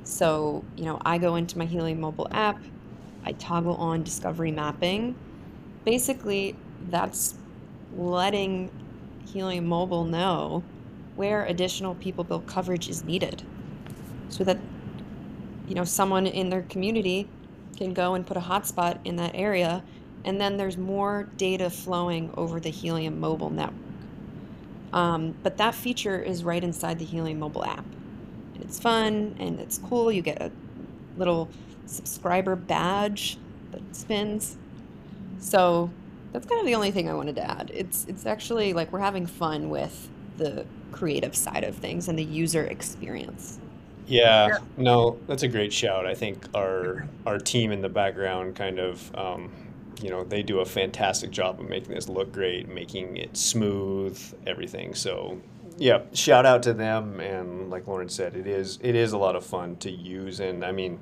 So, 0.04 0.64
you 0.76 0.86
know, 0.86 1.00
I 1.06 1.18
go 1.18 1.36
into 1.36 1.58
my 1.58 1.66
Helium 1.66 2.00
mobile 2.00 2.28
app, 2.32 2.62
I 3.26 3.34
toggle 3.34 3.76
on 3.76 4.04
discovery 4.04 4.52
mapping. 4.52 5.16
Basically, 5.86 6.56
that's 6.90 7.36
letting 7.96 8.70
Helium 9.32 9.66
Mobile 9.66 10.04
know 10.04 10.64
where 11.16 11.46
additional 11.46 11.96
people 11.96 12.24
built 12.24 12.48
coverage 12.48 12.90
is 12.90 13.04
needed 13.04 13.44
so 14.30 14.44
that 14.44 14.58
you 15.68 15.76
know 15.76 15.84
someone 15.84 16.26
in 16.26 16.50
their 16.50 16.64
community 16.64 17.28
can 17.78 17.94
go 17.94 18.16
and 18.16 18.26
put 18.26 18.36
a 18.36 18.42
hotspot 18.42 18.98
in 19.06 19.16
that 19.16 19.32
area 19.36 19.84
and 20.26 20.40
then 20.42 20.58
there's 20.58 20.78
more 20.78 21.30
data 21.38 21.70
flowing 21.70 22.34
over 22.36 22.60
the 22.60 22.70
Helium 22.70 23.20
mobile 23.20 23.50
network. 23.50 23.93
Um, 24.94 25.36
but 25.44 25.58
that 25.58 25.76
feature 25.76 26.22
is 26.22 26.44
right 26.44 26.64
inside 26.64 27.00
the 27.00 27.06
Helium 27.06 27.40
mobile 27.40 27.66
app. 27.66 27.86
And 28.54 28.64
it's 28.64 28.80
fun 28.80 29.36
and 29.40 29.60
it's 29.60 29.80
cool. 29.80 30.12
You 30.12 30.22
get 30.22 30.42
a 30.42 30.52
little 31.18 31.50
subscriber 31.86 32.56
badge 32.56 33.38
that 33.72 33.96
spins. 33.96 34.58
So 35.40 35.90
that's 36.32 36.46
kind 36.46 36.60
of 36.60 36.66
the 36.66 36.76
only 36.76 36.92
thing 36.92 37.10
I 37.10 37.14
wanted 37.14 37.36
to 37.36 37.50
add. 37.50 37.72
It's 37.74 38.06
it's 38.08 38.26
actually 38.26 38.74
like 38.74 38.92
we're 38.92 39.00
having 39.00 39.26
fun 39.26 39.70
with 39.70 40.10
the 40.38 40.66
creative 40.92 41.36
side 41.36 41.64
of 41.64 41.76
things 41.76 42.08
and 42.08 42.18
the 42.18 42.24
user 42.24 42.64
experience. 42.64 43.60
Yeah, 44.06 44.58
no, 44.78 45.18
that's 45.28 45.44
a 45.44 45.48
great 45.48 45.72
shout. 45.72 46.06
I 46.06 46.14
think 46.14 46.48
our 46.54 47.08
our 47.26 47.40
team 47.40 47.72
in 47.72 47.82
the 47.82 47.90
background 47.90 48.56
kind 48.56 48.80
of 48.80 49.16
um, 49.16 49.52
you 50.02 50.10
know 50.10 50.24
they 50.24 50.44
do 50.44 50.60
a 50.60 50.66
fantastic 50.66 51.32
job 51.32 51.60
of 51.60 51.70
making 51.70 51.94
this 51.94 52.10
look 52.10 52.32
great, 52.32 52.68
making 52.68 53.18
it 53.18 53.36
smooth, 53.38 54.20
everything. 54.48 54.94
So 54.96 55.40
yeah, 55.78 56.02
shout 56.14 56.46
out 56.46 56.64
to 56.64 56.74
them. 56.74 57.20
And 57.20 57.70
like 57.70 57.88
Lauren 57.88 58.10
said, 58.10 58.36
it 58.36 58.48
is 58.48 58.80
it 58.82 58.96
is 58.96 59.14
a 59.14 59.18
lot 59.18 59.36
of 59.36 59.46
fun 59.46 59.76
to 59.78 59.92
use. 59.92 60.40
And 60.40 60.64
I 60.64 60.72
mean, 60.72 61.00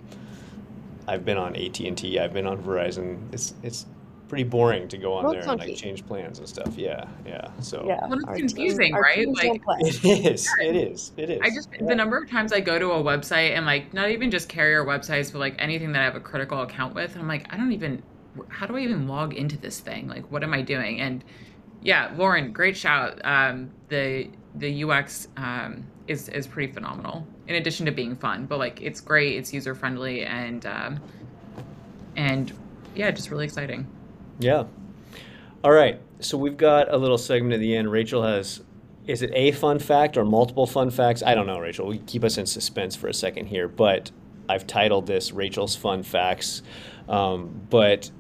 I've 1.07 1.25
been 1.25 1.37
on 1.37 1.55
AT 1.55 1.79
and 1.79 1.97
T, 1.97 2.19
I've 2.19 2.33
been 2.33 2.47
on 2.47 2.61
Verizon. 2.63 3.33
It's 3.33 3.53
it's 3.63 3.85
pretty 4.27 4.43
boring 4.45 4.87
to 4.87 4.97
go 4.97 5.11
on 5.13 5.25
Real 5.25 5.33
there 5.33 5.41
and 5.41 5.59
like 5.59 5.75
change 5.75 6.07
plans 6.07 6.39
and 6.39 6.47
stuff. 6.47 6.77
Yeah, 6.77 7.05
yeah. 7.25 7.49
So 7.59 7.83
Yeah. 7.85 7.99
Well, 8.07 8.17
it's 8.29 8.53
confusing, 8.53 8.93
our 8.93 9.01
right? 9.01 9.15
teams 9.15 9.37
don't 9.41 9.49
Like- 9.67 9.81
play. 9.81 9.89
it 10.11 10.25
is. 10.33 10.49
It 10.61 10.75
is. 10.77 11.11
It 11.17 11.29
is. 11.31 11.41
I 11.43 11.49
just 11.49 11.69
the 11.81 11.95
number 11.95 12.17
of 12.17 12.29
times 12.29 12.53
I 12.53 12.61
go 12.61 12.79
to 12.79 12.91
a 12.91 13.03
website 13.03 13.57
and 13.57 13.65
like 13.65 13.93
not 13.93 14.09
even 14.09 14.31
just 14.31 14.47
carrier 14.47 14.85
websites, 14.85 15.33
but 15.33 15.39
like 15.39 15.55
anything 15.59 15.91
that 15.91 16.01
I 16.01 16.05
have 16.05 16.15
a 16.15 16.21
critical 16.21 16.61
account 16.61 16.95
with, 16.95 17.17
I'm 17.17 17.27
like, 17.27 17.45
I 17.53 17.57
don't 17.57 17.73
even 17.73 18.01
how 18.49 18.65
do 18.65 18.77
I 18.77 18.81
even 18.81 19.07
log 19.07 19.33
into 19.33 19.57
this 19.57 19.79
thing? 19.79 20.07
Like 20.07 20.31
what 20.31 20.43
am 20.43 20.53
I 20.53 20.61
doing? 20.61 21.01
And 21.01 21.23
yeah, 21.81 22.11
Lauren, 22.15 22.51
great 22.51 22.77
shout. 22.77 23.19
Um, 23.23 23.71
the 23.89 24.29
the 24.55 24.83
UX 24.83 25.27
um, 25.37 25.85
is 26.07 26.29
is 26.29 26.47
pretty 26.47 26.71
phenomenal. 26.71 27.25
In 27.47 27.55
addition 27.55 27.85
to 27.87 27.91
being 27.91 28.15
fun, 28.15 28.45
but 28.45 28.59
like 28.59 28.81
it's 28.81 29.01
great, 29.01 29.37
it's 29.37 29.53
user 29.53 29.75
friendly, 29.75 30.23
and 30.23 30.65
um, 30.65 30.99
and 32.15 32.53
yeah, 32.95 33.11
just 33.11 33.31
really 33.31 33.45
exciting. 33.45 33.87
Yeah. 34.39 34.65
All 35.63 35.71
right. 35.71 35.99
So 36.19 36.37
we've 36.37 36.57
got 36.57 36.93
a 36.93 36.97
little 36.97 37.17
segment 37.17 37.53
at 37.53 37.59
the 37.59 37.75
end. 37.75 37.91
Rachael 37.91 38.23
has, 38.23 38.61
is 39.07 39.21
it 39.21 39.31
a 39.33 39.51
fun 39.51 39.79
fact 39.79 40.17
or 40.17 40.25
multiple 40.25 40.67
fun 40.67 40.89
facts? 40.89 41.23
I 41.23 41.35
don't 41.35 41.47
know, 41.47 41.59
Rachael. 41.59 41.87
We 41.87 41.99
keep 41.99 42.23
us 42.23 42.37
in 42.37 42.45
suspense 42.45 42.95
for 42.95 43.07
a 43.07 43.13
second 43.13 43.47
here, 43.47 43.67
but 43.67 44.11
I've 44.49 44.67
titled 44.67 45.07
this 45.07 45.31
Rachael's 45.31 45.75
Fun 45.75 46.03
Facts. 46.03 46.61
Um, 47.07 47.61
but, 47.69 48.11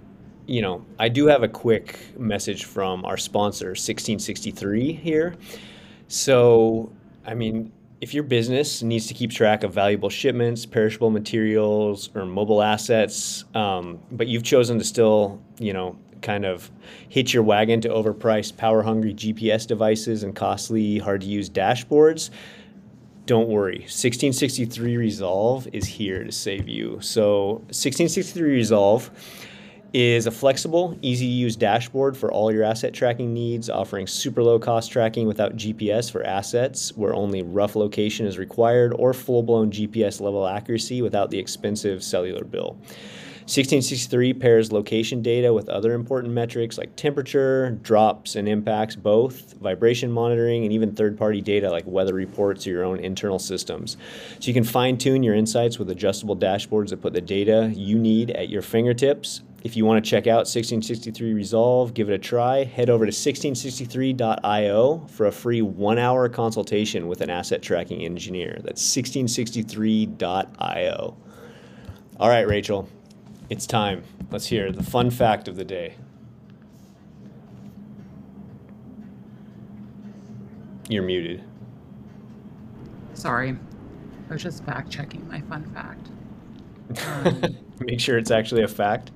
you 0.51 0.61
know, 0.61 0.85
I 0.99 1.07
do 1.07 1.27
have 1.27 1.43
a 1.43 1.47
quick 1.47 1.97
message 2.19 2.65
from 2.65 3.05
our 3.05 3.15
sponsor, 3.15 3.67
1663 3.67 4.91
here. 4.91 5.35
So, 6.09 6.91
I 7.25 7.35
mean, 7.35 7.71
if 8.01 8.13
your 8.13 8.23
business 8.23 8.83
needs 8.83 9.07
to 9.07 9.13
keep 9.13 9.31
track 9.31 9.63
of 9.63 9.73
valuable 9.73 10.09
shipments, 10.09 10.65
perishable 10.65 11.09
materials, 11.09 12.09
or 12.15 12.25
mobile 12.25 12.61
assets, 12.61 13.45
um, 13.55 13.99
but 14.11 14.27
you've 14.27 14.43
chosen 14.43 14.77
to 14.77 14.83
still, 14.83 15.41
you 15.57 15.71
know, 15.71 15.97
kind 16.21 16.45
of 16.45 16.69
hitch 17.07 17.33
your 17.33 17.43
wagon 17.43 17.79
to 17.81 17.87
overpriced, 17.87 18.57
power 18.57 18.83
hungry 18.83 19.13
GPS 19.13 19.65
devices 19.65 20.23
and 20.23 20.35
costly, 20.35 20.97
hard 20.97 21.21
to 21.21 21.27
use 21.27 21.49
dashboards, 21.49 22.29
don't 23.25 23.47
worry. 23.47 23.79
1663 23.79 24.97
Resolve 24.97 25.65
is 25.71 25.85
here 25.85 26.25
to 26.25 26.31
save 26.33 26.67
you. 26.67 26.97
So, 26.99 27.53
1663 27.69 28.51
Resolve 28.51 29.09
is 29.93 30.25
a 30.25 30.31
flexible, 30.31 30.97
easy 31.01 31.25
to 31.25 31.31
use 31.31 31.55
dashboard 31.55 32.15
for 32.15 32.31
all 32.31 32.51
your 32.51 32.63
asset 32.63 32.93
tracking 32.93 33.33
needs, 33.33 33.69
offering 33.69 34.07
super 34.07 34.41
low 34.41 34.57
cost 34.57 34.91
tracking 34.91 35.27
without 35.27 35.57
GPS 35.57 36.09
for 36.09 36.23
assets 36.23 36.95
where 36.95 37.13
only 37.13 37.43
rough 37.43 37.75
location 37.75 38.25
is 38.25 38.37
required, 38.37 38.93
or 38.97 39.13
full 39.13 39.43
blown 39.43 39.69
GPS 39.69 40.21
level 40.21 40.47
accuracy 40.47 41.01
without 41.01 41.29
the 41.29 41.39
expensive 41.39 42.03
cellular 42.03 42.45
bill. 42.45 42.77
1663 43.51 44.33
pairs 44.33 44.71
location 44.71 45.21
data 45.21 45.51
with 45.51 45.67
other 45.67 45.93
important 45.93 46.31
metrics 46.31 46.77
like 46.77 46.95
temperature, 46.95 47.71
drops 47.81 48.35
and 48.35 48.47
impacts, 48.47 48.95
both, 48.95 49.55
vibration 49.55 50.09
monitoring, 50.09 50.63
and 50.63 50.71
even 50.71 50.95
third 50.95 51.17
party 51.17 51.41
data 51.41 51.69
like 51.69 51.83
weather 51.85 52.13
reports 52.13 52.65
or 52.65 52.69
your 52.69 52.85
own 52.85 52.99
internal 52.99 53.39
systems. 53.39 53.97
So 54.39 54.47
you 54.47 54.53
can 54.53 54.63
fine 54.63 54.97
tune 54.97 55.21
your 55.21 55.35
insights 55.35 55.79
with 55.79 55.89
adjustable 55.89 56.37
dashboards 56.37 56.91
that 56.91 57.01
put 57.01 57.11
the 57.11 57.19
data 57.19 57.73
you 57.75 57.99
need 57.99 58.31
at 58.31 58.47
your 58.47 58.61
fingertips. 58.61 59.41
If 59.63 59.75
you 59.75 59.85
want 59.85 60.03
to 60.03 60.09
check 60.09 60.25
out 60.25 60.47
1663 60.47 61.33
Resolve, 61.33 61.93
give 61.93 62.09
it 62.09 62.13
a 62.13 62.17
try. 62.17 62.63
Head 62.63 62.89
over 62.89 63.05
to 63.05 63.11
1663.io 63.11 65.05
for 65.07 65.27
a 65.27 65.31
free 65.31 65.61
one 65.61 65.99
hour 65.99 66.27
consultation 66.29 67.07
with 67.07 67.21
an 67.21 67.29
asset 67.29 67.61
tracking 67.61 68.03
engineer. 68.03 68.59
That's 68.63 68.83
1663.io. 68.83 71.15
All 72.19 72.29
right, 72.29 72.47
Rachael, 72.47 72.89
it's 73.51 73.67
time. 73.67 74.03
Let's 74.31 74.47
hear 74.47 74.71
the 74.71 74.81
fun 74.81 75.11
fact 75.11 75.47
of 75.47 75.55
the 75.55 75.65
day. 75.65 75.93
You're 80.89 81.03
muted. 81.03 81.43
Sorry, 83.13 83.55
I 84.29 84.33
was 84.33 84.41
just 84.41 84.65
fact 84.65 84.89
checking 84.89 85.27
my 85.27 85.41
fun 85.41 85.71
fact. 85.71 86.07
Um, 87.07 87.55
Make 87.79 88.01
sure 88.01 88.17
it's 88.17 88.31
actually 88.31 88.63
a 88.63 88.67
fact. 88.67 89.11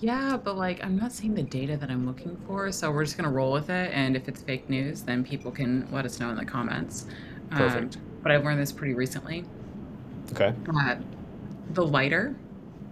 Yeah, 0.00 0.36
but 0.36 0.56
like 0.56 0.82
I'm 0.84 0.96
not 0.96 1.12
seeing 1.12 1.34
the 1.34 1.42
data 1.42 1.76
that 1.76 1.90
I'm 1.90 2.06
looking 2.06 2.36
for, 2.46 2.70
so 2.72 2.90
we're 2.90 3.04
just 3.04 3.16
gonna 3.16 3.30
roll 3.30 3.52
with 3.52 3.70
it. 3.70 3.90
And 3.92 4.16
if 4.16 4.28
it's 4.28 4.42
fake 4.42 4.68
news, 4.68 5.02
then 5.02 5.24
people 5.24 5.50
can 5.50 5.88
let 5.92 6.04
us 6.04 6.18
know 6.20 6.30
in 6.30 6.36
the 6.36 6.44
comments. 6.44 7.06
Um, 7.52 7.58
Perfect. 7.58 7.98
but 8.22 8.32
I 8.32 8.36
learned 8.38 8.60
this 8.60 8.72
pretty 8.72 8.94
recently. 8.94 9.44
Okay. 10.32 10.52
Uh, 10.74 10.96
the 11.70 11.86
lighter, 11.86 12.34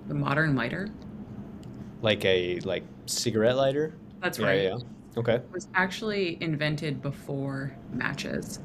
the 0.08 0.14
modern 0.14 0.54
lighter, 0.54 0.88
Like 2.02 2.24
a 2.24 2.60
like 2.60 2.84
cigarette 3.06 3.56
lighter? 3.56 3.94
that's 4.20 4.38
yeah, 4.38 4.46
right, 4.46 4.62
yeah. 4.62 4.78
Okay. 5.16 5.40
was 5.52 5.68
actually 5.74 6.38
invented 6.42 7.02
before 7.02 7.74
matches. 7.92 8.60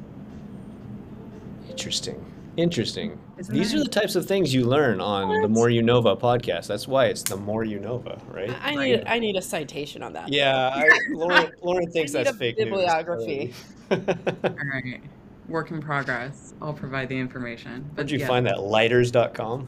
Interesting. 1.70 2.24
Interesting. 2.56 3.20
Isn't 3.38 3.54
These 3.54 3.76
are 3.76 3.80
the 3.80 3.90
types 3.90 4.16
of 4.16 4.26
things 4.26 4.54
you 4.54 4.66
learn 4.66 5.00
on 5.00 5.42
the 5.42 5.48
More 5.48 5.70
You 5.70 5.84
Nova 5.84 6.16
podcast. 6.16 6.66
That's 6.68 6.88
why 6.88 7.06
it's 7.06 7.22
the 7.22 7.38
More 7.38 7.64
You 7.64 7.80
Nova, 7.80 8.20
right? 8.32 8.52
I 8.62 8.74
need 8.76 9.04
I 9.06 9.20
need 9.20 9.36
a 9.36 9.42
citation 9.42 10.02
on 10.02 10.14
that. 10.14 10.34
Yeah, 10.34 10.70
I, 10.74 10.90
Lauren, 11.12 11.52
Lauren 11.62 11.92
thinks 11.92 12.16
I 12.16 12.20
need 12.20 12.26
that's 12.28 12.36
a 12.36 12.40
fake 12.40 12.58
bibliography. 12.58 13.54
news. 13.92 14.02
All 14.44 14.52
right, 14.74 15.02
work 15.48 15.70
in 15.70 15.82
progress. 15.82 16.56
I'll 16.62 16.74
provide 16.74 17.10
the 17.10 17.18
information. 17.18 17.86
But 17.90 18.04
Where'd 18.04 18.12
you 18.12 18.20
yeah, 18.20 18.28
find 18.28 18.46
that? 18.48 18.62
Lighters.com? 18.62 19.68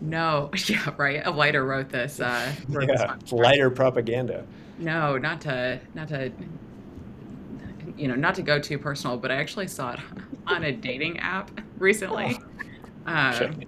No, 0.00 0.50
yeah, 0.66 0.90
right. 0.96 1.24
A 1.24 1.30
lighter 1.30 1.64
wrote 1.64 1.90
this. 1.90 2.18
Uh, 2.18 2.52
wrote 2.68 2.88
this 2.88 3.00
Yeah, 3.00 3.06
fun 3.06 3.20
it's 3.20 3.32
lighter 3.32 3.70
propaganda. 3.70 4.44
No, 4.78 5.18
not 5.18 5.40
to 5.42 5.80
not 5.94 6.08
to 6.08 6.32
you 7.96 8.08
know, 8.08 8.14
not 8.14 8.34
to 8.34 8.42
go 8.42 8.58
too 8.58 8.78
personal, 8.78 9.16
but 9.16 9.30
I 9.30 9.36
actually 9.36 9.68
saw 9.68 9.92
it 9.92 10.00
on 10.46 10.64
a 10.64 10.72
dating 10.72 11.20
app 11.20 11.50
recently. 11.78 12.38
Um, 13.06 13.34
Okay. 13.34 13.66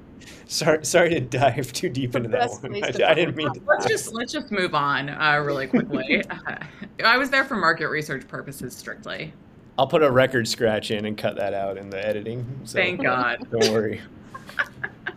Sorry, 0.49 0.85
sorry 0.85 1.11
to 1.11 1.21
dive 1.21 1.73
too 1.73 1.89
deep 1.89 2.15
into 2.15 2.29
that 2.31 2.51
one. 2.63 2.83
I, 2.83 2.89
I 2.89 3.15
didn't 3.15 3.37
mean 3.37 3.53
to. 3.53 3.61
let's 3.67 3.87
just 3.87 4.13
let's 4.13 4.33
just 4.33 4.51
move 4.51 4.75
on 4.75 5.09
uh, 5.11 5.43
really 5.45 5.67
quickly. 5.67 6.23
Uh, 6.47 6.57
I 7.05 7.19
was 7.19 7.29
there 7.31 7.45
for 7.45 7.57
market 7.57 7.89
research 7.89 8.27
purposes 8.27 8.75
strictly. 8.75 9.33
I'll 9.79 9.87
put 9.87 10.03
a 10.03 10.11
record 10.11 10.49
scratch 10.49 10.91
in 10.91 11.05
and 11.05 11.17
cut 11.17 11.37
that 11.37 11.53
out 11.53 11.77
in 11.77 11.91
the 11.91 12.05
editing. 12.05 12.47
So 12.65 12.79
Thank 12.79 13.03
God. 13.03 13.47
Don't 13.51 13.71
worry. 13.71 14.01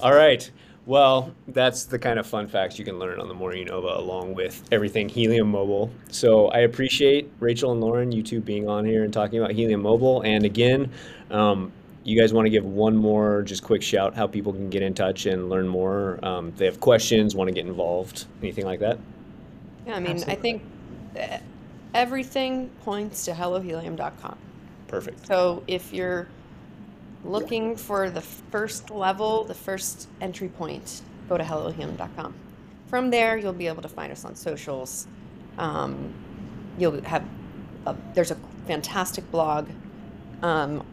All 0.00 0.14
right. 0.14 0.50
Well, 0.86 1.34
that's 1.48 1.84
the 1.84 1.98
kind 1.98 2.18
of 2.18 2.26
fun 2.26 2.46
facts 2.46 2.78
you 2.78 2.84
can 2.84 2.98
learn 2.98 3.20
on 3.20 3.28
the 3.28 3.34
More 3.34 3.54
You 3.54 3.64
Nova 3.64 3.98
along 3.98 4.34
with 4.34 4.62
everything 4.70 5.08
Helium 5.08 5.50
Mobile. 5.50 5.90
So 6.10 6.48
I 6.48 6.60
appreciate 6.60 7.30
Rachael 7.40 7.72
and 7.72 7.80
Lauren, 7.80 8.12
you 8.12 8.22
two 8.22 8.40
being 8.40 8.68
on 8.68 8.84
here 8.84 9.04
and 9.04 9.12
talking 9.12 9.38
about 9.38 9.52
Helium 9.52 9.82
Mobile. 9.82 10.22
And 10.22 10.44
again, 10.44 10.90
um, 11.30 11.72
you 12.04 12.20
guys 12.20 12.32
want 12.32 12.46
to 12.46 12.50
give 12.50 12.64
one 12.64 12.96
more 12.96 13.42
just 13.42 13.62
quick 13.62 13.82
shout 13.82 14.14
how 14.14 14.26
people 14.26 14.52
can 14.52 14.70
get 14.70 14.82
in 14.82 14.94
touch 14.94 15.26
and 15.26 15.48
learn 15.48 15.66
more? 15.66 16.18
Um, 16.22 16.48
if 16.48 16.56
they 16.56 16.66
have 16.66 16.80
questions, 16.80 17.34
want 17.34 17.48
to 17.48 17.54
get 17.54 17.66
involved, 17.66 18.26
anything 18.42 18.64
like 18.64 18.80
that? 18.80 18.98
Yeah, 19.86 19.96
I 19.96 20.00
mean, 20.00 20.22
I 20.26 20.34
think 20.34 20.62
uh, 21.18 21.38
everything 21.94 22.70
points 22.84 23.24
to 23.24 23.32
hellohelium.com. 23.32 24.38
Perfect. 24.88 25.26
So 25.26 25.62
if 25.66 25.92
you're 25.92 26.28
looking 27.24 27.76
for 27.76 28.10
the 28.10 28.20
first 28.20 28.90
level, 28.90 29.44
the 29.44 29.54
first 29.54 30.08
entry 30.20 30.48
point, 30.48 31.02
go 31.28 31.38
to 31.38 31.44
hellohelium.com. 31.44 32.34
From 32.86 33.10
there, 33.10 33.36
you'll 33.36 33.52
be 33.52 33.66
able 33.66 33.82
to 33.82 33.88
find 33.88 34.12
us 34.12 34.24
on 34.24 34.34
socials. 34.34 35.06
Um, 35.58 36.12
you'll 36.78 37.00
have 37.02 37.24
a, 37.86 37.96
there's 38.14 38.30
a 38.30 38.36
fantastic 38.66 39.30
blog 39.30 39.68
um, 40.42 40.84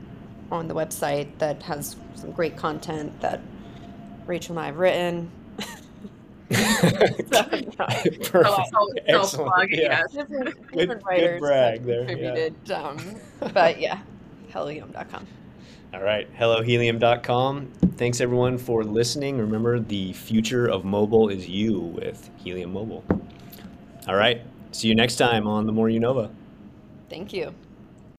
on 0.51 0.67
the 0.67 0.73
website 0.75 1.27
that 1.39 1.63
has 1.63 1.95
some 2.15 2.31
great 2.31 2.57
content 2.57 3.19
that 3.21 3.39
Rachael 4.25 4.57
and 4.57 4.59
I 4.59 4.65
have 4.67 4.77
written. 4.77 5.31
Perfect. 6.51 7.75
Self- 7.77 8.09
Excellent. 8.27 8.69
self-plug, 9.07 9.69
Yeah. 9.71 9.77
yes. 9.81 10.11
different, 10.11 10.45
Good- 10.45 10.78
different 10.78 11.03
good 11.05 11.39
brag 11.39 11.84
that 11.84 11.86
there, 11.88 12.01
yeah. 12.01 12.07
contributed. 12.07 12.71
Um, 12.71 13.15
but 13.53 13.80
yeah, 13.80 13.99
hellohelium.com. 14.51 15.28
All 15.93 16.01
right, 16.01 16.34
hellohelium.com. 16.38 17.71
Thanks 17.97 18.21
everyone 18.21 18.57
for 18.57 18.84
listening. 18.84 19.38
Remember, 19.38 19.80
the 19.80 20.13
future 20.13 20.67
of 20.67 20.86
mobile 20.86 21.30
is 21.30 21.47
you 21.49 21.80
with 21.80 22.30
Helium 22.38 22.73
Mobile. 22.73 23.03
All 24.07 24.15
right, 24.15 24.41
see 24.71 24.88
you 24.88 24.95
next 24.95 25.15
time 25.17 25.47
on 25.47 25.65
The 25.65 25.71
More 25.71 25.89
You 25.89 25.99
Nova. 25.99 26.30
Thank 27.09 27.34
you. 27.34 27.53